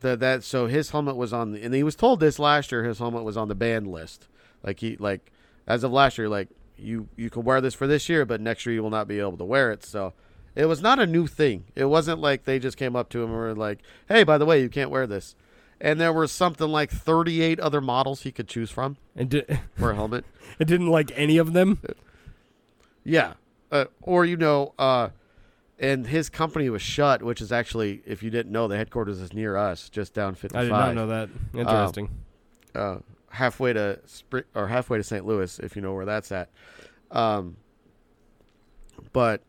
[0.00, 2.82] the, that so his helmet was on the, and he was told this last year
[2.84, 4.26] his helmet was on the banned list
[4.64, 5.30] like he like
[5.66, 8.66] as of last year like you you can wear this for this year but next
[8.66, 10.12] year you will not be able to wear it so
[10.54, 13.30] it was not a new thing it wasn't like they just came up to him
[13.30, 13.78] and were like
[14.08, 15.34] hey by the way you can't wear this
[15.80, 19.44] and there were something like 38 other models he could choose from And di-
[19.76, 20.24] for a helmet.
[20.60, 21.80] it didn't like any of them.
[23.02, 23.32] Yeah.
[23.72, 25.08] Uh, or, you know, uh,
[25.80, 29.32] and his company was Schutt, which is actually, if you didn't know, the headquarters is
[29.32, 30.60] near us, just down 55.
[30.60, 31.28] I did not know that.
[31.52, 32.10] Interesting.
[32.76, 32.98] Uh,
[33.30, 35.26] halfway to Spr- or halfway to St.
[35.26, 36.48] Louis, if you know where that's at.
[37.10, 37.56] Um,
[39.12, 39.42] but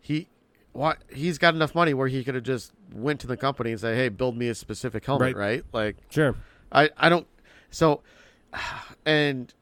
[0.00, 0.28] he,
[0.74, 3.80] what he's got enough money where he could have just went to the company and
[3.80, 5.46] say, "Hey, build me a specific helmet." Right.
[5.56, 5.64] Right?
[5.72, 6.34] Like, sure.
[6.70, 7.26] I, I don't.
[7.70, 8.02] So,
[9.06, 9.52] and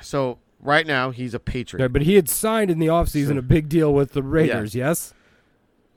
[0.00, 1.82] so right now he's a Patriot.
[1.82, 4.74] Yeah, but he had signed in the offseason So- a big deal with the Raiders,
[4.74, 5.14] yes?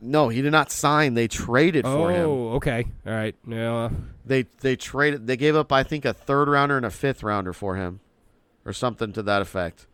[0.04, 1.14] No, he did not sign.
[1.14, 2.26] They traded for him.
[2.28, 2.86] Oh, okay.
[3.06, 3.36] All right.
[3.48, 3.76] Yeah.
[3.76, 3.90] Uh,
[4.26, 5.28] they they traded.
[5.28, 8.00] They gave up, I think, a third rounder and a fifth rounder for him,
[8.66, 9.86] or something to that effect.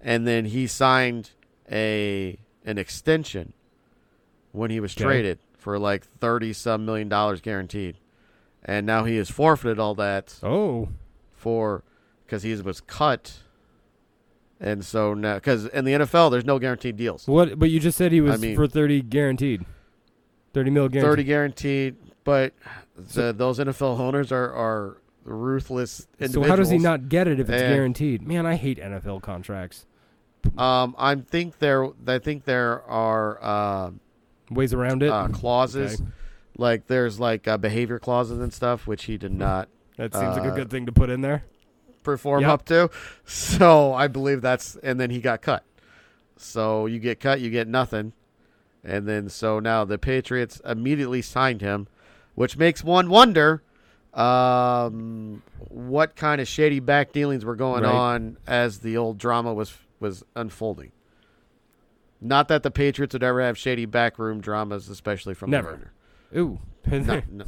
[0.00, 1.30] And then he signed
[1.70, 3.52] a an extension
[4.54, 5.04] when he was Okay.
[5.04, 7.98] traded for like thirty some million dollars guaranteed.
[8.64, 10.88] And now he has forfeited all that Oh.
[11.32, 11.82] for
[12.24, 13.40] because he was cut.
[14.60, 17.26] And so now, because in the NFL, there's no guaranteed deals.
[17.26, 17.58] What?
[17.58, 19.64] But you just said he was mean- for 30 guaranteed.
[20.54, 21.10] 30 mil guaranteed.
[21.10, 22.54] Thirty guaranteed, but
[22.96, 27.50] the, those NFL owners are are ruthless So how does he not get it if
[27.50, 27.68] it's Eh.
[27.74, 28.22] guaranteed?
[28.26, 29.84] Man, I hate NFL contracts.
[30.56, 31.88] Um, I think there.
[32.06, 34.00] I think there are um
[34.50, 35.10] Ways around it.
[35.10, 36.10] uh, clauses, Okay.
[36.58, 40.44] like there's like uh, behavior clauses and stuff, which he did not That seems like
[40.44, 41.44] a uh, good thing to put in there.
[42.02, 42.50] perform Yep.
[42.50, 42.90] up to.
[43.24, 45.64] So I believe that's, and then he got cut.
[46.36, 48.12] So you get cut, you get nothing,
[48.84, 51.86] and then so now the Patriots immediately signed him,
[52.34, 53.62] which makes one wonder
[54.12, 57.92] um, what kind of shady back dealings were going Right.
[57.94, 60.92] on as the old drama was was unfolding.
[62.24, 65.92] Not that the Patriots would ever have shady backroom dramas, especially from Never.
[66.32, 66.40] the.
[66.40, 66.58] Ooh.
[66.90, 67.44] No, no.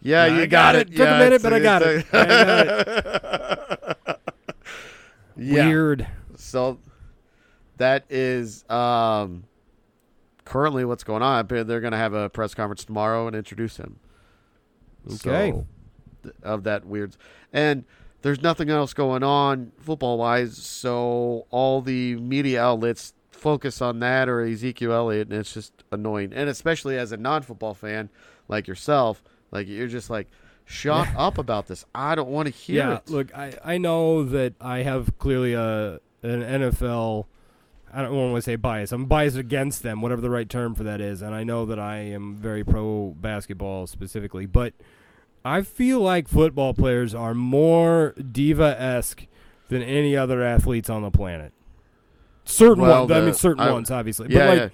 [0.00, 0.88] Yeah, I you got got, it.
[0.92, 0.96] it.
[0.96, 2.06] Took a minute, but I got it.
[2.12, 3.96] a-
[5.36, 5.66] yeah.
[5.66, 6.06] Weird.
[6.36, 6.78] So
[7.78, 9.44] that is um,
[10.44, 11.46] currently what's going on.
[11.46, 13.98] But They're going to have a press conference tomorrow and introduce him.
[15.14, 15.50] Okay.
[15.52, 15.66] So,
[16.42, 17.16] of that weird,
[17.52, 17.84] and
[18.22, 20.56] there's nothing else going on football wise.
[20.56, 26.32] So all the media outlets focus on that or Ezekiel Elliott, and it's just annoying.
[26.32, 28.10] And especially as a non-football fan
[28.48, 30.28] like yourself, like you're just like,
[30.66, 31.84] shut up about this.
[31.94, 33.08] I don't want to hear yeah, it.
[33.08, 37.26] look, I, I know that I have clearly a an NFL.
[37.92, 38.92] I don't want to say bias.
[38.92, 41.78] I'm biased against them, whatever the right term for that is, and I know that
[41.78, 44.44] I am very pro basketball specifically.
[44.44, 44.74] But
[45.44, 49.26] I feel like football players are more diva esque
[49.68, 51.52] than any other athletes on the planet.
[52.46, 54.28] Certain Well, ones, I mean, certain I- ones, obviously.
[54.30, 54.68] yeah, but like, yeah.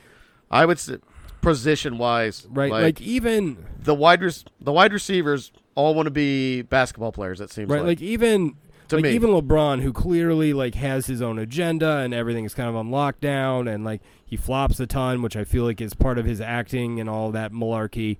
[0.51, 0.99] I would say
[1.41, 6.63] position wise, right, like, even the wide res- the wide receivers all want to be
[6.63, 7.41] basketball players.
[7.41, 8.55] It seems right, like, like even
[8.89, 9.13] to like me.
[9.15, 12.91] even LeBron, who clearly like has his own agenda and everything is kind of on
[12.91, 16.41] lockdown, and like he flops a ton, which I feel like is part of his
[16.41, 18.19] acting and all that malarkey.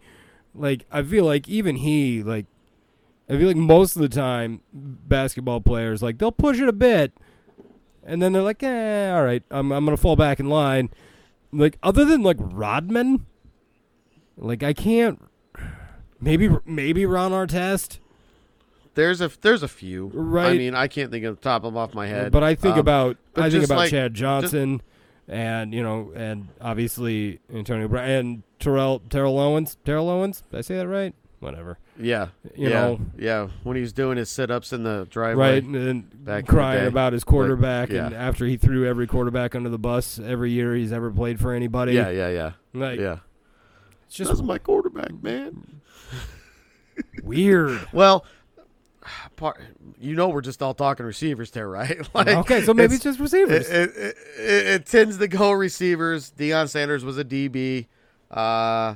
[0.55, 2.47] Like I feel like even he like
[3.29, 7.13] I feel like most of the time basketball players like they'll push it a bit,
[8.05, 10.91] and then they're like, eh, all right, I'm I'm gonna fall back in line.
[11.53, 13.27] Like other than like Rodman,
[14.37, 15.21] like I can't.
[16.21, 17.99] Maybe maybe Ron Artest.
[18.95, 20.11] there's a there's a few.
[20.15, 20.53] Right.
[20.53, 22.31] I mean, I can't think of the top of them off my head.
[22.33, 24.83] But I think Um, about I think about like- Chad Johnson,
[25.27, 29.77] and you know, and obviously Antonio Brown and Terrell Terrell Owens.
[29.85, 31.13] Terrell Owens, did I say that right?
[31.41, 31.79] Whatever.
[31.99, 33.49] Yeah, You yeah, know, yeah.
[33.63, 35.63] When he's doing his sit ups in the driveway, right?
[35.63, 38.07] And then back in the crying about his quarterback, yeah.
[38.07, 41.53] and after he threw every quarterback under the bus every year he's ever played for
[41.53, 41.93] anybody.
[41.93, 43.19] Yeah, yeah, yeah, like yeah.
[44.07, 45.81] it's just That's my quarterback, man.
[47.23, 47.87] weird.
[47.93, 48.25] Well,
[49.37, 49.61] part,
[50.01, 52.09] you know, we're just all talking receivers there, right?
[52.15, 53.69] like, okay, so maybe it's, it's- just receivers.
[53.69, 56.33] It, it, it, it tends to go receivers.
[56.33, 57.87] Deion Sanders was a DB.
[58.31, 58.95] Uh,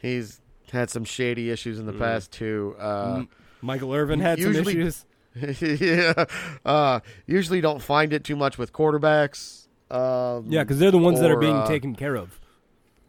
[0.00, 0.40] he's
[0.70, 2.76] had some shady issues in the past too.
[2.78, 3.24] Uh,
[3.60, 5.04] Michael Irvin had some issues.
[5.60, 6.24] yeah.
[6.64, 9.66] Uh, usually don't find it too much with quarterbacks.
[9.90, 12.38] Um, Yeah, because they're the ones that are being uh, taken care of.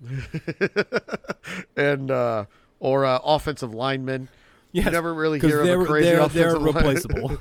[1.75, 2.45] and uh,
[2.79, 4.29] or uh, offensive linemen.
[4.71, 7.37] Yes, You never really hear of they're a crazy they're, they're replaceable.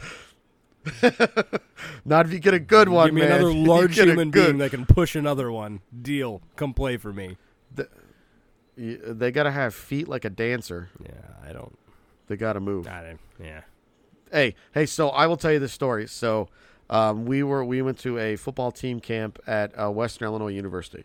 [2.04, 3.32] Not if you get a good one, Give me man.
[3.32, 5.80] another large human being that can push another one.
[6.00, 6.40] Deal.
[6.56, 7.36] Come play for me.
[8.78, 10.88] They got to have feet like a dancer.
[11.02, 11.76] Yeah, I don't.
[12.28, 12.86] They got to move.
[12.86, 13.20] I don't.
[13.42, 13.62] Yeah.
[14.30, 14.86] Hey, hey.
[14.86, 16.06] So I will tell you this story.
[16.06, 16.48] So
[16.88, 21.04] um, we were we went to a football team camp at uh, Western Illinois University.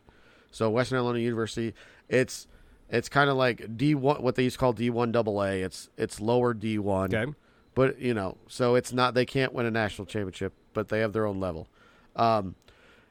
[0.51, 1.73] So Western Illinois University,
[2.09, 2.47] it's
[2.89, 5.61] It's kind of like D one, what they used to call D one double A.
[5.63, 7.13] It's it's lower D one.
[7.15, 7.33] Okay.
[7.73, 11.11] but you know, so it's not they can't win a national championship, but they have
[11.13, 11.67] their own level.
[12.15, 12.53] Um,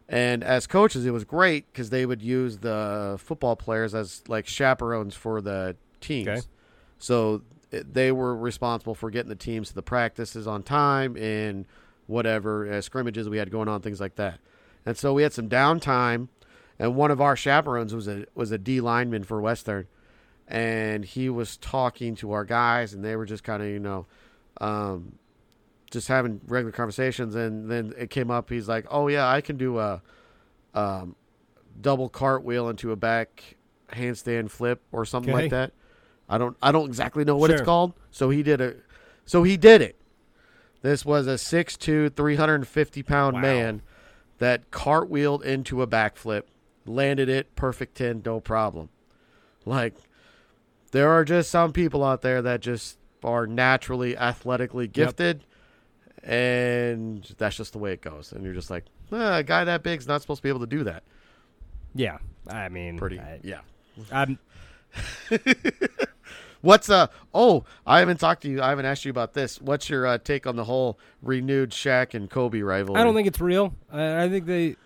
[0.09, 4.47] and as coaches, it was great because they would use the football players as like
[4.47, 6.29] chaperones for the teams.
[6.29, 6.41] Okay.
[6.99, 11.67] So it, they were responsible for getting the teams to the practices on time and
[12.07, 14.39] whatever uh, scrimmages we had going on, things like that.
[14.85, 16.29] And so we had some downtime,
[16.79, 19.87] and one of our chaperones was a was a D lineman for Western,
[20.49, 24.07] and he was talking to our guys, and they were just kind of you know,
[24.61, 25.19] um,
[25.93, 28.51] just having regular conversations, and then it came up.
[28.51, 30.03] He's like, "Oh yeah, I can do a
[30.75, 31.15] um,
[31.81, 33.57] double cartwheel into a back
[33.91, 35.45] handstand flip or something Okay.
[35.45, 35.73] like that."
[36.29, 37.93] I don't I don't exactly know what it's called.
[38.11, 38.75] So he did a
[39.25, 39.97] so he did it.
[40.81, 43.43] This was a 6'2", 350 pound Wow.
[43.43, 43.83] man
[44.39, 46.43] that cartwheeled into a backflip,
[46.87, 48.89] landed it, perfect ten, no problem.
[49.65, 49.95] Like
[50.91, 55.45] there are just some people out there that just are naturally athletically gifted
[56.23, 58.33] and that's just the way it goes.
[58.33, 60.85] And you're just like, a guy that big's not supposed to be able to do
[60.85, 61.03] that.
[61.95, 62.19] Yeah.
[62.49, 63.61] I mean, Pretty I, yeah.
[64.11, 64.39] I'm
[66.61, 68.63] What's uh oh, I haven't talked to you.
[68.63, 69.61] I haven't asked you about this.
[69.61, 73.01] What's your uh, take on the whole renewed Shaq and Kobe rivalry?
[73.01, 73.75] I don't think it's real.
[73.91, 74.77] I, I think they,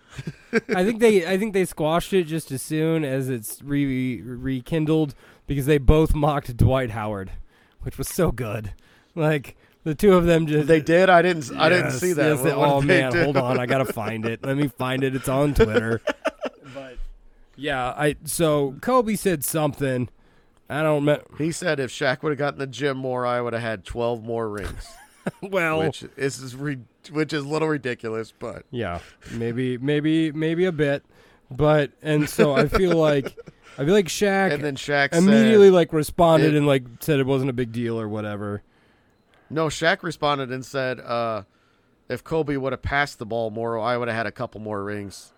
[0.69, 5.13] I think they, I think they squashed it just as soon as it's re- rekindled
[5.45, 7.31] because they both mocked Dwight Howard,
[7.81, 8.73] which was so good.
[9.13, 9.55] Like
[9.87, 11.09] the two of them just they did.
[11.09, 11.49] I didn't.
[11.57, 12.27] I didn't Yes, see that.
[12.31, 13.23] yes, they- What- what oh man, do?
[13.23, 14.43] hold on, I gotta find it.
[14.45, 15.15] Let me find it.
[15.15, 16.01] It's on Twitter.
[16.73, 16.97] but
[17.55, 20.09] yeah, I so Kobe said something.
[20.69, 21.23] I don't remember.
[21.37, 24.23] He said if Shaq would have gotten the gym more, I would have had twelve
[24.23, 24.87] more rings.
[25.41, 26.77] Well, which is is re-
[27.11, 28.99] which is a little ridiculous, but Yeah,
[29.33, 31.03] maybe, maybe, maybe a bit,
[31.51, 33.37] but and so I feel like
[33.77, 37.19] I feel like Shaq and then Shaq immediately said, like responded it- and like said
[37.19, 38.63] it wasn't a big deal or whatever.
[39.49, 39.67] No.
[39.67, 41.43] Shaq responded and said, uh,
[42.09, 44.83] if Kobe would have passed the ball more, I would have had a couple more
[44.83, 45.33] rings.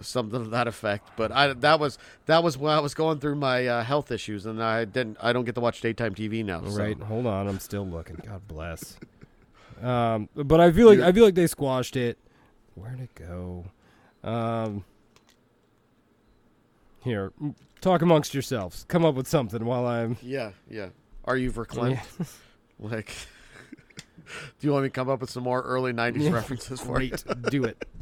[0.00, 3.36] Something to that effect, but I that was that was when I was going through
[3.36, 5.18] my uh, health issues, and I didn't.
[5.20, 6.64] I don't get to watch daytime TV now.
[6.64, 6.98] so- Right?
[6.98, 8.16] Hold on, I'm still looking.
[8.16, 8.96] God bless.
[9.80, 12.18] Um, but I feel like I feel like they squashed it.
[12.74, 13.66] Where'd it go?
[14.24, 14.84] Um,
[17.04, 17.32] here,
[17.80, 18.84] talk amongst yourselves.
[18.88, 20.16] Come up with something while I'm.
[20.22, 20.88] Yeah, yeah.
[21.24, 22.00] Are you verklempt?
[22.78, 23.12] Like,
[23.96, 27.14] do you want me to come up with some more early '90s references for you?
[27.50, 27.84] Do it.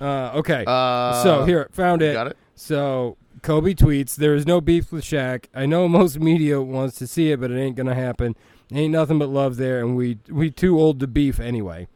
[0.00, 0.64] Uh, okay.
[0.66, 2.14] Uh, so here, found it.
[2.14, 2.36] got it.
[2.54, 5.44] So Kobe tweets, "There is no beef with Shaq.
[5.54, 8.34] I know most media wants to see it, but it ain't gonna happen.
[8.72, 11.86] Ain't nothing but love there, and we we too old to beef anyway."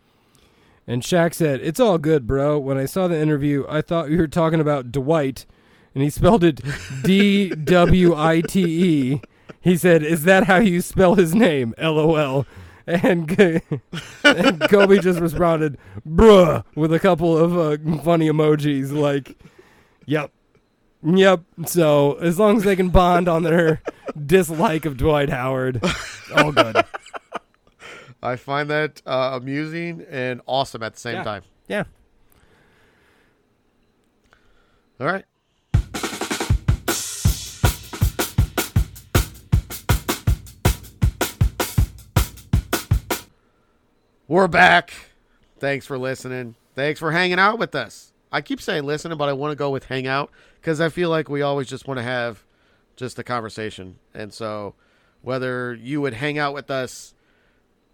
[0.86, 2.58] And Shaq said, "It's all good, bro.
[2.58, 5.46] When I saw the interview, I thought you were talking about Dwight,
[5.94, 6.60] and he spelled it
[7.04, 8.62] D W I T
[9.14, 9.20] E.
[9.60, 12.46] He said, "Is that how you spell his name?" LOL.
[12.86, 13.30] And,
[14.24, 19.38] and Kobe just responded, "Bruh," with a couple of uh, funny emojis like,
[20.06, 20.30] "Yep,
[21.02, 21.42] Yep.
[21.66, 23.82] So as long as they can bond on their
[24.26, 25.82] dislike of Dwight Howard,
[26.36, 26.76] all good.
[28.22, 31.24] I find that uh, amusing and awesome at the same Yeah.
[31.24, 31.42] time.
[31.68, 31.84] Yeah.
[35.00, 35.24] All right.
[44.26, 44.92] We're back.
[45.58, 46.54] Thanks for listening.
[46.74, 48.12] Thanks for hanging out with us.
[48.32, 51.10] I keep saying listening, but I want to go with hang out because I feel
[51.10, 52.42] like we always just want to have
[52.96, 53.98] just a conversation.
[54.14, 54.74] And so,
[55.20, 57.14] whether you would hang out with us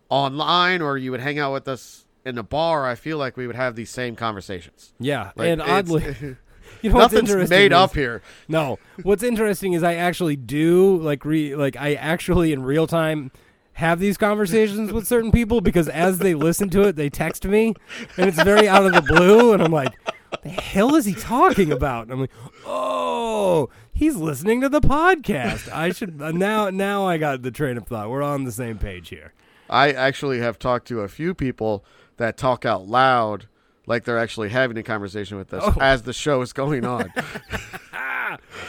[0.09, 3.49] online or you would hang out with us in the bar, I feel like we
[3.49, 4.93] would have these same conversations.
[5.01, 5.33] Yeah.
[5.35, 6.15] Like, and oddly,
[6.81, 8.23] you know nothing's made is- up here.
[8.47, 8.79] No.
[9.03, 13.33] What's interesting is I actually do like re like I actually in real time
[13.75, 17.75] have these conversations with certain people because as they listen to it, they text me,
[18.17, 19.95] and it's very out of the blue, and I'm like,
[20.43, 22.33] "The hell is he talking about?" And I'm like,
[22.67, 25.73] "Oh, he's listening to the podcast.
[25.73, 28.11] I should uh, now now I got the train of thought.
[28.11, 29.33] We're on the same page here."
[29.71, 31.85] I actually have talked to a few people
[32.17, 33.47] that talk out loud
[33.87, 35.81] like they're actually having a conversation with us Oh.
[35.81, 37.13] as the show is going on.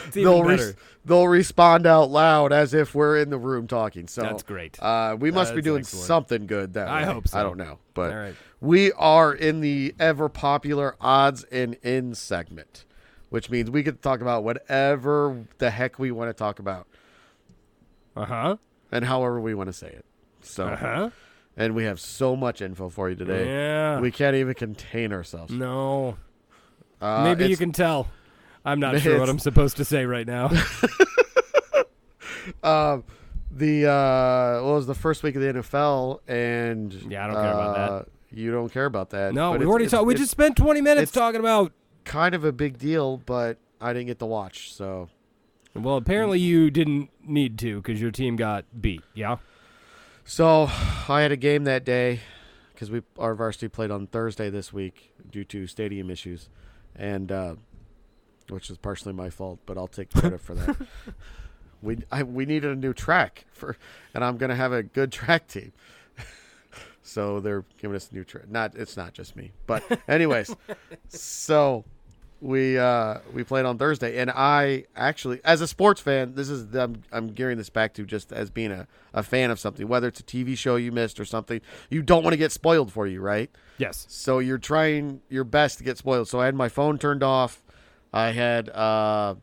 [0.08, 0.74] It's even they'll better.
[1.04, 4.06] They'll respond out loud as if we're in the room talking.
[4.08, 4.80] So That's great.
[4.82, 6.06] Uh, we must be doing excellent.
[6.06, 7.12] something good that I way.
[7.12, 7.38] hope so.
[7.38, 8.34] I don't know, but right.
[8.60, 12.84] we are in the ever popular odds and ends segment,
[13.30, 16.86] which means we get to talk about whatever the heck we want to talk about
[18.16, 18.56] Uh huh.
[18.90, 20.04] and however we want to say it.
[20.42, 21.10] So, Uh huh.
[21.56, 23.46] and we have so much info for you today.
[23.46, 24.00] Yeah.
[24.00, 25.52] We can't even contain ourselves.
[25.52, 26.16] no.
[27.00, 28.06] Uh, Maybe you can tell.
[28.64, 30.50] I'm not sure what I'm supposed to say right now.
[32.62, 33.04] Um,
[33.50, 37.52] the uh, what was the first week of the NFL, and Yeah, I don't care
[37.52, 37.90] about that.
[37.92, 39.32] uh, You don't care about that.
[39.34, 40.06] no, we already talked.
[40.06, 41.72] We just spent 20 minutes talking about.
[42.04, 44.74] kind of a big deal, but I didn't get to watch.
[44.74, 45.08] So
[45.74, 49.02] Well, apparently you didn't need to because your team got beat.
[49.14, 49.36] Yeah.
[50.24, 50.68] So
[51.08, 52.20] I had a game that day
[52.74, 56.48] because we our varsity played on Thursday this week due to stadium issues,
[56.96, 57.54] and uh,
[58.50, 60.76] which is partially my fault, but I'll take credit for that.
[61.82, 63.76] We I, we needed a new track for,
[64.14, 65.72] and I'm gonna have a good track team.
[67.02, 68.48] so they're giving us a new track.
[68.48, 70.54] Not it's not just me, but anyways,
[71.08, 71.84] so
[72.40, 76.74] we uh we played on Thursday and I actually as a sports fan this is
[76.74, 80.08] I'm, I'm gearing this back to just as being a, a fan of something whether
[80.08, 83.06] it's a TV show you missed or something you don't want to get spoiled for
[83.06, 84.06] you right Yes.
[84.08, 87.61] so you're trying your best to get spoiled so I had my phone turned off
[88.12, 89.34] I had uh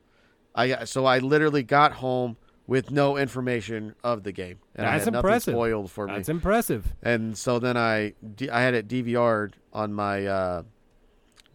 [0.56, 5.06] I so I literally got home with no information of the game and I That's
[5.06, 5.54] had impressive.
[5.54, 6.94] nothing spoiled for me That's impressive.
[7.02, 8.14] and so then I
[8.52, 10.64] I had it DVR'd on my, uh,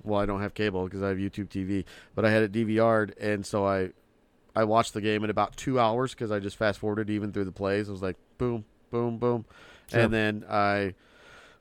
[0.03, 1.85] well, I don't have cable because I have YouTube TV,
[2.15, 3.91] but I had it DVR'd, and so I,
[4.55, 7.45] I watched the game in about two hours because I just fast forwarded even through
[7.47, 7.89] the plays.
[7.89, 9.47] It was like boom, boom, boom,
[9.91, 10.01] Sure.
[10.01, 10.95] and then I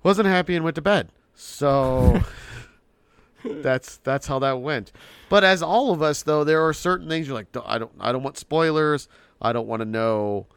[0.03, 1.09] wasn't happy and went to bed.
[1.33, 2.19] So
[3.43, 4.91] that's that's how that went.
[5.29, 7.91] But as all of us, though, there are certain things you're like, "Don't- I don't,
[7.99, 9.07] I don't want spoilers.
[9.41, 10.47] I don't want to know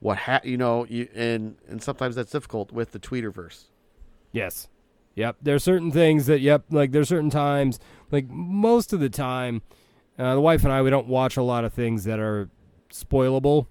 [0.00, 3.64] what ha- you know, you, and and sometimes that's difficult with the Tweeterverse.
[4.32, 4.68] Yes.
[5.14, 5.36] Yep.
[5.40, 7.80] There are certain things that, yep, like there's certain times,
[8.12, 9.62] like most of the time,
[10.18, 12.50] uh, the wife and I, we don't watch a lot of things that are
[12.92, 13.66] spoilable,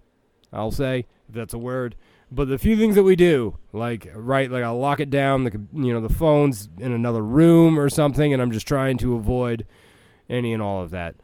[0.51, 1.95] I'll say, if that's a word.
[2.31, 5.51] But the few things that we do, like, right, like I'll lock it down, the,
[5.73, 9.65] you know, the phone's in another room or something, and I'm just trying to avoid
[10.29, 11.15] any and all of that.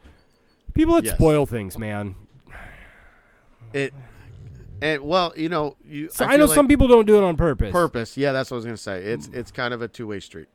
[0.74, 1.14] People that Yes.
[1.16, 2.14] spoil things, man.
[3.72, 3.92] It
[4.80, 6.08] and well, you know, you.
[6.10, 7.72] So I, feel know like some people don't do it on purpose.
[7.72, 8.16] purpose.
[8.16, 9.02] Yeah, that's what I was gonna say.
[9.02, 10.48] It's it's kind of a two way street.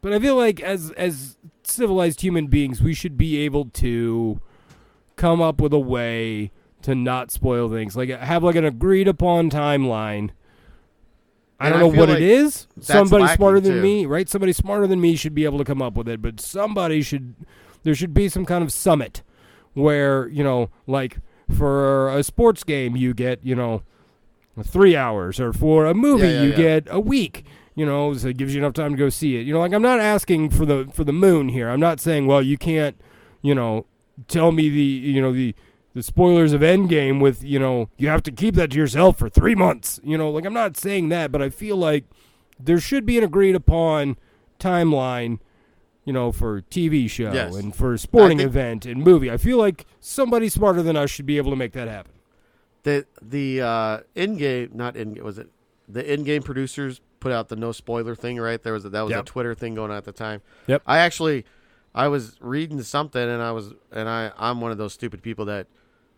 [0.00, 4.40] But I feel like as as civilized human beings, we should be able to
[5.16, 6.52] come up with a way
[6.82, 7.96] to not spoil things.
[7.96, 10.30] Like have like an agreed upon timeline.
[11.60, 12.66] I don't I know feel what like it is.
[12.80, 13.82] Somebody smarter than too.
[13.82, 14.28] me, right?
[14.28, 17.34] Somebody smarter than me should be able to come up with it, but somebody should
[17.82, 19.22] there should be some kind of summit
[19.74, 21.18] where, you know, like
[21.56, 23.82] for a sports game you get, you know,
[24.62, 26.56] 3 hours or for a movie Yeah, yeah, you yeah.
[26.56, 27.44] get a week.
[27.74, 29.46] You know, so it gives you enough time to go see it.
[29.46, 31.68] You know, like I'm not asking for the for the moon here.
[31.68, 33.00] I'm not saying, well, you can't,
[33.40, 33.86] you know,
[34.26, 35.54] tell me the you know the
[35.94, 39.28] the spoilers of Endgame with you know you have to keep that to yourself for
[39.28, 40.00] three months.
[40.04, 42.04] You know, like I'm not saying that, but I feel like
[42.60, 44.16] there should be an agreed upon
[44.58, 45.38] timeline.
[46.04, 47.54] You know, for TV show Yes.
[47.54, 49.30] and for sporting think- event and movie.
[49.30, 52.12] I feel like somebody smarter than us should be able to make that happen.
[52.84, 55.50] The the uh, Endgame, not in was it
[55.86, 58.62] the Endgame producers put out the no spoiler thing, right?
[58.62, 59.20] There was a, that was Yep.
[59.20, 60.40] a Twitter thing going on at the time.
[60.66, 60.80] Yep.
[60.86, 61.44] I actually,
[61.94, 65.44] I was reading something, and I was and I I'm one of those stupid people
[65.44, 65.66] that,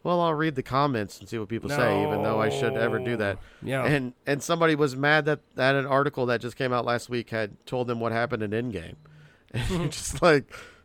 [0.03, 2.99] well, I'll read the comments and see what people say, even though I should ever
[2.99, 3.39] do that.
[3.63, 3.85] Yeah.
[3.85, 7.31] And and somebody was mad that that an article that just came out last week
[7.31, 8.95] had told them what happened in Endgame,
[9.53, 10.45] and you're just like,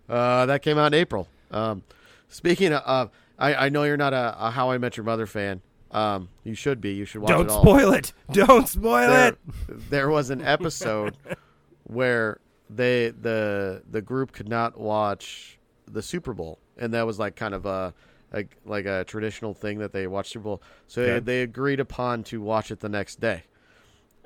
[0.09, 1.28] uh, that came out in April.
[1.51, 1.84] Um,
[2.28, 3.09] speaking of, uh,
[3.39, 5.61] I I know you're not a, a How I Met Your Mother fan.
[5.91, 6.91] Um, you should be.
[6.93, 7.61] You should watch Don't it all.
[7.61, 8.11] spoil it.
[8.32, 9.38] Don't spoil There, it.
[9.89, 11.16] there was an episode
[11.84, 12.39] where
[12.70, 15.57] they the the group could not watch
[15.88, 17.93] the Super Bowl, and that was like kind of a,
[18.36, 20.63] a like a traditional thing that they watch Super Bowl.
[20.88, 21.13] So Okay.
[21.15, 23.43] they, they agreed upon to watch it the next day.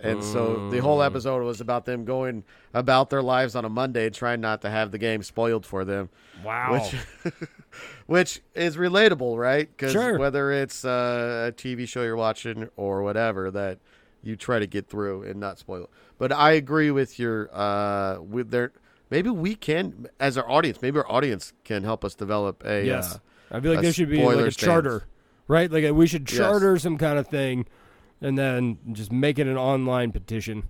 [0.02, 4.10] And so the whole episode was about them going about their lives on a Monday,
[4.10, 6.10] trying not to have the game spoiled for them,
[6.44, 6.72] Wow.
[6.72, 6.96] which
[8.08, 9.70] which is relatable, right?
[9.70, 10.18] Because Sure.
[10.18, 13.80] whether it's uh, a TV show you're watching or whatever, that
[14.24, 15.90] you try to get through and not spoil it.
[16.18, 18.72] But I agree with your uh, with their.
[19.10, 22.86] Maybe we can, as our audience, maybe our audience can help us develop a.
[22.86, 23.16] Yes.
[23.16, 23.20] Uh,
[23.52, 24.56] I feel like there should be like a stance.
[24.58, 25.04] charter,
[25.48, 25.72] right?
[25.72, 26.38] Like we should Yes.
[26.38, 27.66] charter some kind of thing,
[28.22, 30.64] and then just make it an online petition,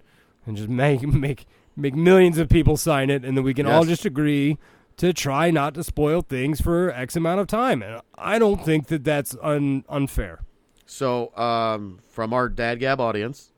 [0.45, 3.83] and just make make make millions of people sign it, and then we can all
[3.85, 4.57] just agree
[4.97, 7.81] to try not to spoil things for X amount of time.
[7.81, 10.41] And I don't think that that's un- unfair.
[10.85, 13.53] so, um, from our Dad Gab audience,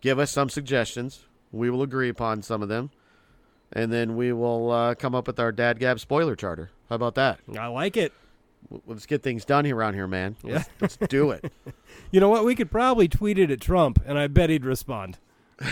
[0.00, 1.26] give us some suggestions.
[1.52, 2.90] We will agree upon some of them,
[3.72, 6.70] and then we will uh, come up with our Dad Gab spoiler charter.
[6.88, 7.40] How about that?
[7.58, 8.12] I like it.
[8.86, 10.36] Let's get things done here around here, man.
[10.42, 11.52] Let's, let's do it.
[12.10, 12.44] You know what?
[12.44, 15.18] We could probably tweet it at Trump, and I bet he'd respond.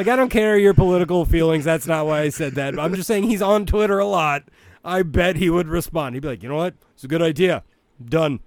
[0.00, 1.66] Like I don't care your political feelings.
[1.66, 2.78] That's not why I said that.
[2.78, 4.44] I'm just saying he's on Twitter a lot.
[4.82, 6.14] I bet he would respond.
[6.14, 6.72] He'd be like, you know what?
[6.94, 7.64] It's a good idea.
[8.02, 8.40] Done.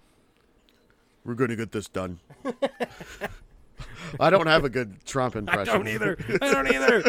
[1.23, 2.19] We're gonna get this done.
[4.19, 5.69] I don't have a good Trump impression.
[5.69, 6.17] I don't either.
[6.41, 7.03] I don't either.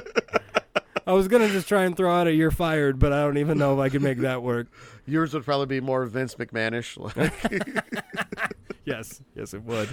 [1.06, 3.58] I was gonna just try and throw out a "you're fired," but I don't even
[3.58, 4.68] know if I can make that work.
[5.06, 6.96] Yours would probably be more Vince McMahonish.
[8.84, 9.88] Yes, yes, it would.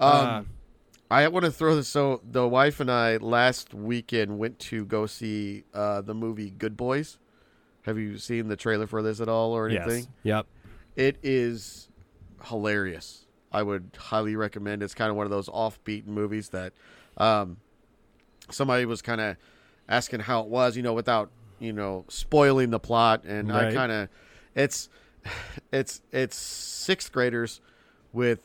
[0.00, 0.42] um, Uh,
[1.10, 1.86] I want to throw this.
[1.86, 6.76] So the wife and I last weekend went to go see uh, the movie Good
[6.76, 7.18] Boys.
[7.82, 9.98] Have you seen the trailer for this at all or anything?
[10.00, 10.08] yes.
[10.24, 10.46] Yep.
[10.96, 11.88] It is
[12.46, 13.26] hilarious.
[13.52, 14.82] I would highly recommend.
[14.82, 16.72] It's kind of one of those offbeat movies that
[17.16, 17.58] um,
[18.50, 19.36] somebody was kind of
[19.88, 23.92] asking how it was, you know, without you know spoiling the plot, and I kind
[23.92, 24.08] of
[24.54, 24.88] it's
[25.72, 27.60] it's it's sixth graders
[28.12, 28.42] with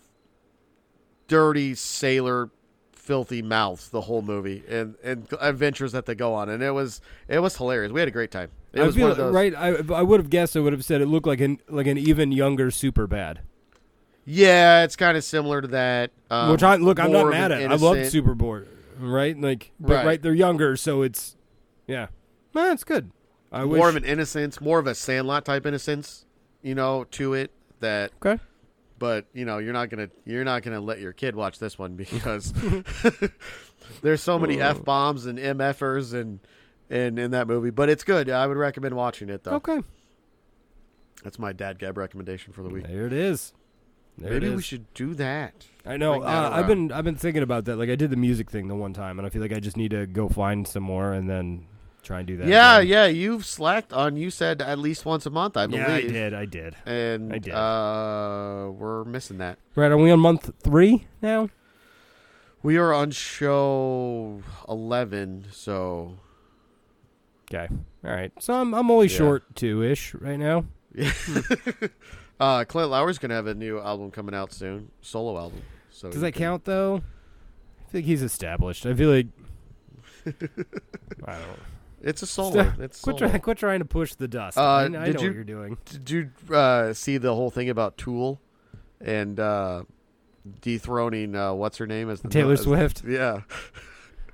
[1.28, 2.50] dirty sailor
[2.94, 7.02] filthy mouths the whole movie and and adventures that they go on and it was
[7.28, 9.34] it was hilarious we had a great time it I was feel one of those
[9.34, 9.54] right.
[9.56, 10.56] I, I would have guessed.
[10.56, 13.40] I would have said it looked like an like an even younger Superbad.
[14.26, 16.12] Yeah, it's kind of similar to that.
[16.30, 17.00] Um, Which I look.
[17.00, 17.72] I'm not mad an at.
[17.72, 18.68] I love innocent- Superbad.
[19.00, 19.40] Right.
[19.40, 19.72] Like.
[19.80, 20.06] But Right.
[20.06, 20.22] right.
[20.22, 21.36] They're younger, so it's.
[21.88, 22.08] Yeah.
[22.54, 23.12] Well, it's good.
[23.52, 23.78] I wish.
[23.78, 26.26] more of an innocence, more of a Sandlot type innocence,
[26.62, 27.52] you know, to it.
[27.80, 28.44] That, okay.
[28.98, 31.96] but you know, you're not gonna you're not gonna let your kid watch this one
[31.96, 32.54] because
[34.02, 36.40] there's so many f bombs and mfers and
[36.90, 37.70] and in that movie.
[37.70, 38.30] But it's good.
[38.30, 39.54] I would recommend watching it though.
[39.54, 39.80] Okay.
[41.24, 42.88] That's my dad gab recommendation for the week.
[42.88, 43.54] There it is.
[44.20, 45.66] There Maybe we should do that.
[45.86, 46.22] I know.
[46.22, 47.78] Uh, I've been I've been thinking about that.
[47.78, 49.78] Like I did the music thing the one time, and I feel like I just
[49.78, 51.66] need to go find some more and then
[52.04, 52.48] try and do that.
[52.48, 52.88] Yeah, again.
[52.90, 53.06] yeah.
[53.08, 54.18] You've slacked on.
[54.18, 55.56] You said at least once a month.
[55.58, 55.88] I believe.
[55.88, 56.34] Yeah, I did.
[56.34, 56.76] I did.
[56.86, 57.54] And I did.
[57.54, 59.58] Uh, we're missing that.
[59.76, 59.92] Right?
[59.92, 61.50] Are we on month three now?
[62.62, 66.18] We are on show eleven, so
[67.52, 67.68] Okay.
[68.04, 68.32] All right.
[68.40, 69.18] So I'm I'm only Yeah.
[69.18, 70.66] short two ish right now.
[72.40, 75.62] uh, Clint Lowery's gonna have a new album coming out soon, solo album.
[75.92, 77.02] So Does that can- count though?
[77.94, 78.86] I like he's established.
[78.86, 79.28] I feel like
[81.26, 81.60] I don't.
[82.02, 82.52] It's a solo.
[82.52, 82.80] Stop.
[82.80, 83.30] It's Quit, solo.
[83.32, 84.58] try, quit trying to push the dust.
[84.58, 85.78] Uh, I, I know you- what you're doing.
[85.86, 88.40] Did you uh, see the whole thing about Tool
[89.02, 89.84] and uh,
[90.62, 93.04] dethroning uh, what's her name as the Taylor as- Swift.
[93.08, 93.42] Yeah,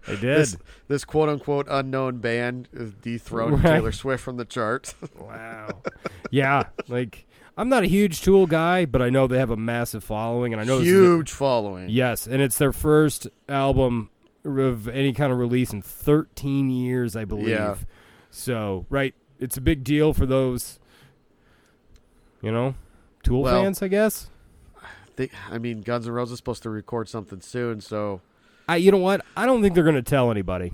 [0.07, 0.21] I did.
[0.21, 2.67] this this quote unquote unknown band
[3.01, 3.63] dethroned Right.
[3.75, 4.93] Taylor Swift from the charts.
[5.17, 5.81] Wow.
[6.29, 7.24] yeah, like
[7.57, 10.61] I'm not a huge Tool guy, but I know they have a massive following, and
[10.61, 11.89] I know this is a- Huge following.
[11.89, 14.09] yes, and it's their first album
[14.43, 17.47] of any kind of release in 13 years, I believe.
[17.49, 17.75] Yeah.
[18.29, 20.79] So, right, it's a big deal for those,
[22.41, 22.75] you know,
[23.23, 24.29] Tool Well, fans, I guess.
[25.15, 28.19] They, I mean, Guns N' Roses is supposed to record something soon, so
[28.67, 29.21] I, you know what?
[29.37, 30.73] I don't think they're going to tell anybody.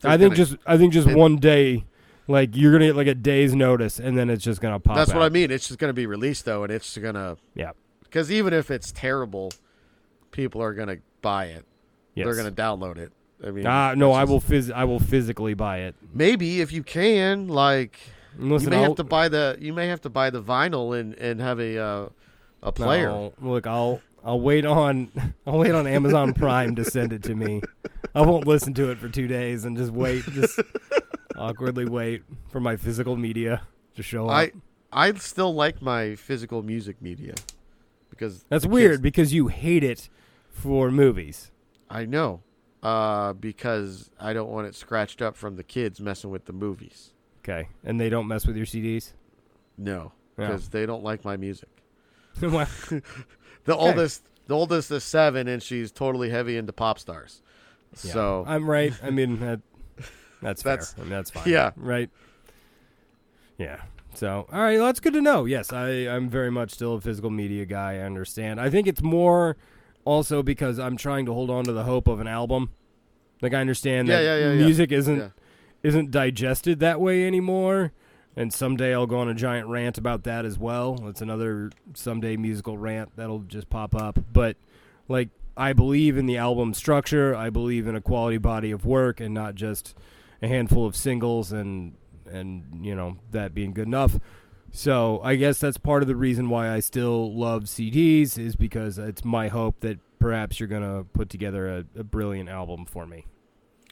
[0.00, 1.84] they're I think gonna- just, I think just it- one day,
[2.28, 4.96] like you're gonna get like a day's notice, and then it's just gonna pop.
[4.96, 5.22] that's what.
[5.22, 5.50] I mean.
[5.50, 7.72] It's just going to be released though, and it's going to Yeah.
[8.04, 9.52] because even if it's terrible,
[10.30, 11.64] people are going to buy it.
[12.14, 12.26] Yes.
[12.26, 13.12] They're going to download it.
[13.44, 14.40] I mean, Ah, no, I will.
[14.40, 15.94] Phys- I will physically buy it.
[16.14, 17.98] Maybe if you can, like,
[18.38, 20.98] Listen, you may I'll, have to buy the you may have to buy the vinyl
[20.98, 22.08] and and have a uh,
[22.62, 23.08] a player.
[23.08, 25.10] No, look, I'll I'll wait on
[25.46, 27.60] I'll wait on Amazon Prime to send it to me.
[28.14, 30.60] I won't listen to it for two days and just wait, just
[31.36, 33.62] awkwardly wait for my physical media
[33.96, 34.32] to show up.
[34.32, 34.52] I
[34.92, 37.34] I still like my physical music media
[38.10, 40.08] because That's weird kids- because you hate it
[40.50, 41.50] for movies.
[41.90, 42.40] I know,
[42.82, 47.12] uh, because I don't want it scratched up from the kids messing with the movies.
[47.42, 49.12] Okay, and they don't mess with your CDs.
[49.78, 50.46] No, Yeah.
[50.48, 51.68] because they don't like my music.
[53.64, 53.86] The Okay.
[53.88, 57.42] oldest, the oldest is seven, and she's totally heavy into pop stars.
[58.02, 58.92] yeah, So I'm right.
[59.02, 59.62] I mean,
[60.42, 60.72] that, that's fair.
[60.76, 61.48] That's- I mean, that's fine.
[61.48, 61.70] yeah.
[61.76, 62.10] right.
[63.58, 63.80] Yeah.
[64.14, 65.46] So, all right, well, that's good to know.
[65.46, 67.94] Yes, I, I'm very much still a physical media guy.
[67.94, 68.60] I understand.
[68.60, 69.56] I think it's more
[70.04, 72.70] also because I'm trying to hold on to the hope of an album.
[73.40, 75.32] Like I understand Yeah, that yeah, yeah, music isn't
[75.82, 77.92] isn't digested that way anymore.
[78.36, 80.98] And someday I'll go on a giant rant about that as well.
[81.08, 84.18] It's another someday musical rant that'll just pop up.
[84.32, 84.56] But
[85.08, 87.34] like I believe in the album structure.
[87.34, 89.96] I believe in a quality body of work and not just
[90.42, 91.94] a handful of singles and
[92.30, 94.18] and you know that being good enough.
[94.70, 98.96] So I guess that's part of the reason why I still love CDs is because
[98.98, 103.26] it's my hope that perhaps you're gonna put together a, a brilliant album for me.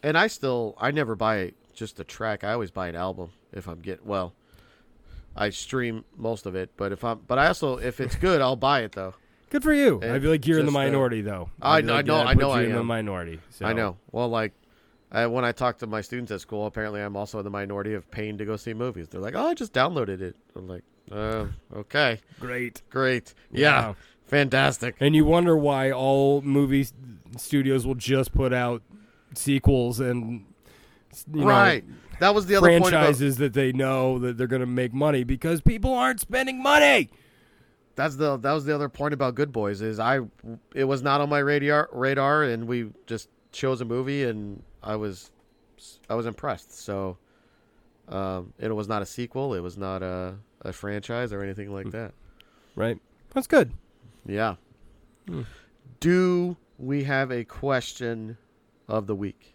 [0.02, 2.44] and I still I never buy just a track.
[2.44, 4.35] I always buy an album if I'm getting well.
[5.36, 8.56] I stream most of it, but if I'm but I also if it's good, I'll
[8.56, 9.14] buy it though.
[9.51, 10.01] Good for you.
[10.01, 11.51] And I feel like you're in the uh, minority, though.
[11.60, 13.40] I feel know- I like know- I know I in the minority.
[13.51, 13.66] So.
[13.66, 13.97] I know.
[14.12, 14.52] Well, like
[15.12, 17.95] I, when I talk to my students at school, apparently I'm also in the minority
[17.95, 19.09] of paying to go see movies.
[19.09, 22.82] They're like, "Oh, I just downloaded it." I'm like, uh, "Okay, Great.
[22.91, 23.97] great, yeah, Wow.
[24.27, 26.87] fantastic." And you wonder why all movie
[27.37, 28.82] studios will just put out
[29.35, 30.45] sequels and
[31.32, 31.85] you know, right.
[32.20, 34.93] That was the other point about franchises that they know that they're going to make
[34.93, 37.09] money because people aren't spending money.
[37.97, 40.20] that's the that was the other point about Good Boys is I
[40.74, 44.97] it was not on my radar radar and we just chose a movie and I
[44.97, 45.31] was
[46.09, 46.78] I was impressed.
[46.78, 47.16] So
[48.09, 49.55] um, it was not a sequel.
[49.55, 52.12] It was not a a franchise or anything like that.
[52.77, 52.98] Right.
[53.35, 53.73] That's good.
[54.27, 54.57] Yeah.
[55.28, 55.43] Hmm.
[56.01, 58.36] Do we have a question
[58.89, 59.55] of the week?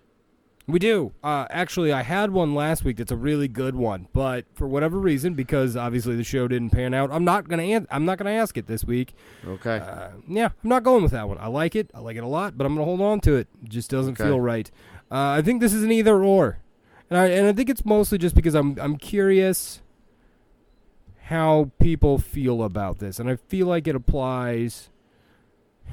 [0.67, 1.11] We do.
[1.23, 2.97] Uh, actually, I had one last week.
[2.97, 6.91] That's a really good one, but for whatever reason, because obviously the show didn't pan
[6.95, 7.61] out, I'm not gonna.
[7.63, 9.13] An- I'm not gonna ask it this week.
[9.45, 9.77] Okay.
[9.77, 11.37] Uh, yeah, I'm not going with that one.
[11.37, 11.91] I like it.
[11.93, 13.47] I like it a lot, but I'm gonna hold on to it.
[13.63, 14.23] It just doesn't Okay.
[14.23, 14.71] feel right.
[15.15, 16.59] Uh, I think this is an either or,
[17.09, 19.81] and I and I think it's mostly just because I'm I'm curious
[21.27, 24.89] how people feel about this, and I feel like it applies.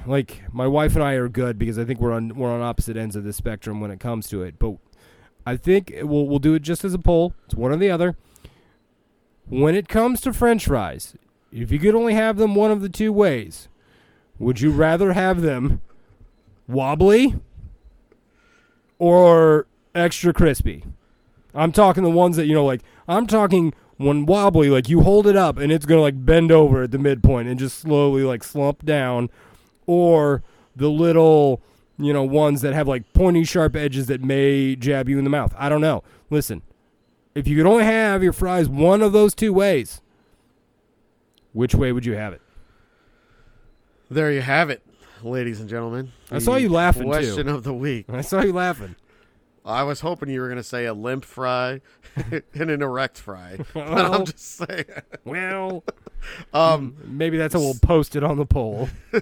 [0.07, 2.97] Like my wife and I are good because I think we're on we're on opposite
[2.97, 4.78] ends of the spectrum when it comes to it, but
[5.47, 7.32] I think we'll we'll do it just as a poll.
[7.44, 8.16] It's one or the other.
[9.49, 11.15] When it comes to French fries,
[11.53, 13.69] if you could only have them one of the two ways,
[14.40, 15.81] would you rather have them
[16.66, 17.36] wobbly
[19.02, 19.66] or
[19.96, 20.84] extra crispy?
[21.54, 25.26] I'm talking the ones that you know, like I'm talking when wobbly, like you hold
[25.26, 28.44] it up and it's gonna like bend over at the midpoint and just slowly like
[28.44, 29.28] slump down,
[29.86, 30.44] or
[30.76, 31.60] the little
[31.98, 35.30] you know ones that have like pointy, sharp edges that may jab you in the
[35.30, 35.52] mouth.
[35.58, 36.04] I don't know.
[36.30, 36.62] Listen,
[37.34, 40.00] if you could only have your fries one of those two ways,
[41.52, 42.40] which way would you have it?
[44.08, 44.80] There you have it,
[45.24, 46.12] ladies and gentlemen.
[46.31, 47.09] I saw you laughing, too.
[47.09, 48.07] Question of the week.
[48.09, 48.97] I saw you laughing.
[49.65, 51.81] I was hoping you were going to say a limp fry
[52.55, 53.59] and an erect fry.
[53.73, 54.85] But Well, I'm just saying.
[55.24, 55.85] well,
[56.55, 58.89] Um, maybe that's how we'll post it on the poll.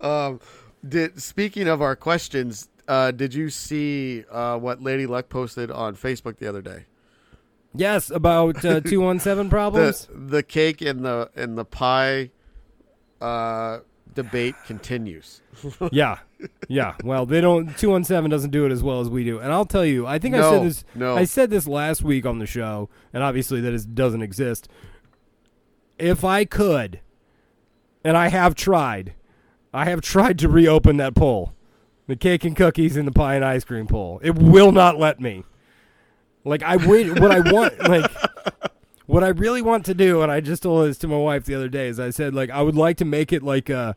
[0.00, 0.40] um,
[0.86, 5.96] did speaking of our questions, uh, did you see uh, what Lady Luck posted on
[5.96, 6.84] Facebook the other day?
[7.74, 10.08] Yes, about uh, two one seven problems.
[10.10, 12.30] the cake and the and the pie
[13.20, 13.80] uh,
[14.14, 15.42] debate continues.
[15.92, 16.18] yeah,
[16.68, 16.94] yeah.
[17.04, 17.76] Well, they don't.
[17.76, 19.38] Two one seven doesn't do it as well as we do.
[19.38, 20.84] And I'll tell you, I think I said this.
[20.94, 21.16] no.
[21.16, 24.68] I said this last week on the show, and obviously that is, doesn't exist.
[25.98, 27.00] If I could,
[28.04, 29.14] and I have tried,
[29.72, 31.54] I have tried to reopen that poll,
[32.06, 34.20] the cake and cookies and the pie and ice cream poll.
[34.22, 35.44] It will not let me.
[36.46, 37.18] Like I wait.
[37.18, 38.10] what I want, like
[39.06, 41.54] what I really want to do, and I just told this to my wife the
[41.54, 43.96] other day, is I said like I would like to make it like a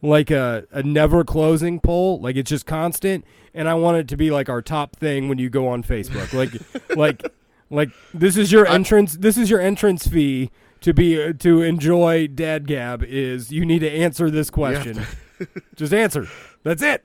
[0.00, 3.24] like a, a never closing poll, like it's just constant,
[3.54, 6.32] and I want it to be like our top thing when you go on Facebook,
[6.32, 7.32] like like
[7.70, 10.50] like this is your entrance, this is your entrance fee
[10.80, 15.06] to be uh, to enjoy Dad Gab is you need to answer this question,
[15.76, 16.26] just answer,
[16.62, 17.04] that's it.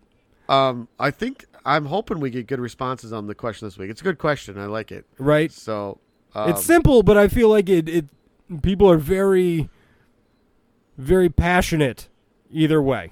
[0.49, 3.91] Um, I think I'm hoping we get good responses on the question this week.
[3.91, 4.57] It's a good question.
[4.57, 5.05] I like it.
[5.19, 5.51] Right?
[5.51, 5.99] So
[6.33, 8.05] um, it's simple, but I feel like it, it
[8.61, 9.69] people are very
[10.97, 12.07] very passionate
[12.49, 13.11] either way.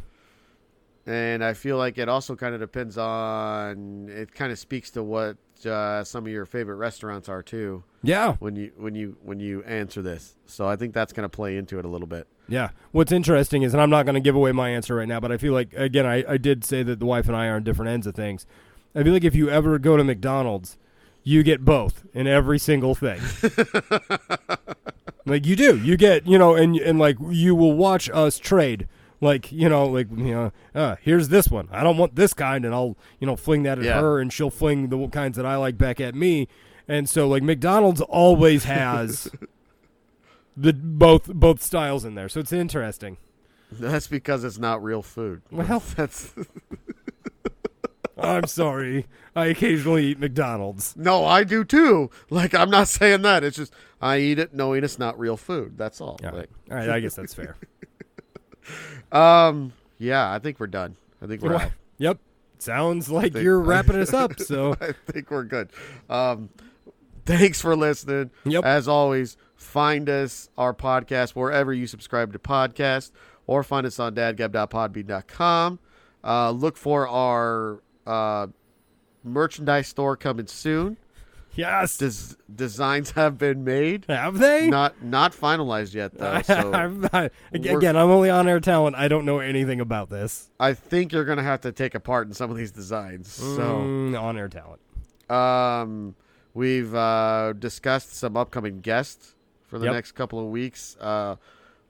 [1.06, 4.08] and I feel like it also kind of depends on.
[4.10, 7.84] It kind of speaks to what uh, some of your favorite restaurants are too.
[8.04, 8.36] Yeah.
[8.40, 11.58] When you when you when you answer this, so I think that's going to play
[11.58, 12.28] into it a little bit.
[12.48, 12.70] Yeah.
[12.92, 15.32] What's interesting is, and I'm not going to give away my answer right now, but
[15.32, 17.64] I feel like, again, I, I did say that the wife and I are on
[17.64, 18.46] different ends of things.
[18.94, 20.78] I feel like if you ever go to McDonald's,
[21.24, 23.20] you get both in every single thing.
[25.26, 25.78] like you do.
[25.78, 28.88] You get, you know, and, and like you will watch us trade.
[29.22, 31.68] Like, you know, like, you know, uh, here's this one.
[31.72, 34.00] I don't want this kind, and I'll, you know, fling that at Yeah.
[34.02, 36.48] her, and she'll fling the kinds that I like back at me.
[36.88, 39.32] And so, like, McDonald's always has
[40.58, 42.30] the both both styles in there.
[42.30, 43.18] So it's interesting.
[43.72, 45.42] That's because it's not real food.
[45.52, 46.34] Well- that's
[48.18, 49.08] I'm sorry.
[49.36, 50.96] I occasionally eat McDonald's.
[50.96, 52.10] no, I do too.
[52.30, 53.44] Like I'm not saying that.
[53.44, 55.78] It's just I eat it knowing it's not real food.
[55.78, 56.18] That's all.
[56.24, 56.32] Yeah.
[56.32, 57.58] Like, All right, I guess that's fair.
[59.12, 60.96] um, yeah, I think we're done.
[61.22, 61.72] I think we're out.
[61.98, 62.20] yep.
[62.60, 64.40] Sounds like Think- you're wrapping us up.
[64.40, 65.70] So I think we're good.
[66.10, 66.50] Um,
[67.26, 68.32] thanks for listening.
[68.46, 68.64] Yep.
[68.64, 69.36] As always,
[69.76, 73.12] find us, our podcast, wherever you subscribe to podcasts,
[73.46, 75.80] or find us on dadgab.podbean.com.
[76.24, 78.48] Uh, look for our uh,
[79.24, 80.96] merchandise store coming soon.
[81.56, 81.98] Yes.
[81.98, 84.06] Des- designs have been made.
[84.10, 84.70] Have they?
[84.70, 86.42] Not not finalized yet though.
[86.46, 88.96] So not- again, I'm only on air talent.
[88.96, 90.50] I don't know anything about this.
[90.60, 93.30] I think you're gonna have to take a part in some of these designs.
[93.32, 93.44] So
[93.82, 94.82] Mm, on air talent.
[95.30, 96.16] um,
[96.54, 99.35] we've uh, discussed some upcoming guests
[99.76, 99.94] for the Yep.
[99.94, 100.96] next couple of weeks.
[101.02, 101.36] Uh,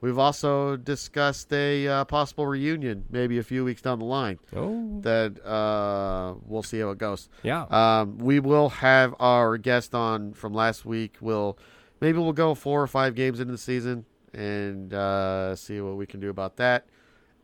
[0.02, 4.40] we've also discussed a uh, possible reunion, maybe a few weeks down the line.
[4.56, 7.30] Oh, That uh, we'll see how it goes.
[7.44, 7.66] yeah.
[7.70, 11.18] Um, we will have our guest on from last week.
[11.22, 11.60] We'll
[12.02, 16.08] maybe we'll go four or five games into the season and uh, see what we
[16.08, 16.88] can do about that.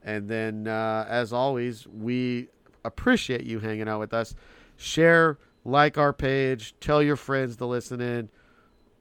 [0.04, 2.48] And then, uh, as always, we
[2.84, 4.34] appreciate you hanging out with us.
[4.76, 8.30] Share, like our page, tell your friends to listen in.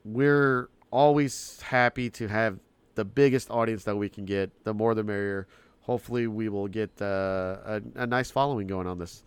[0.04, 2.58] We're always happy to have
[2.94, 4.50] the biggest audience that we can get.
[4.64, 5.46] The more, the merrier.
[5.82, 9.22] Hopefully, we will get uh, a, a nice following going on this.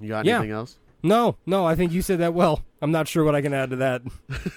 [0.00, 0.36] You got Yeah.
[0.38, 0.78] anything else?
[1.02, 2.62] no, no, I think you said that well.
[2.80, 4.02] I'm not sure what I can add to that.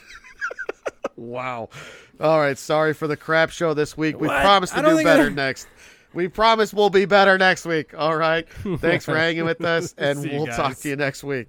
[1.18, 1.70] Wow.
[2.20, 2.58] All right.
[2.58, 4.20] Sorry for the crap show this week.
[4.20, 4.42] We What?
[4.42, 5.66] promise to do better I- next.
[6.14, 7.94] We promise we'll be better next week.
[7.98, 8.48] All right.
[8.80, 11.48] Thanks for hanging with us, and we'll talk to you next week.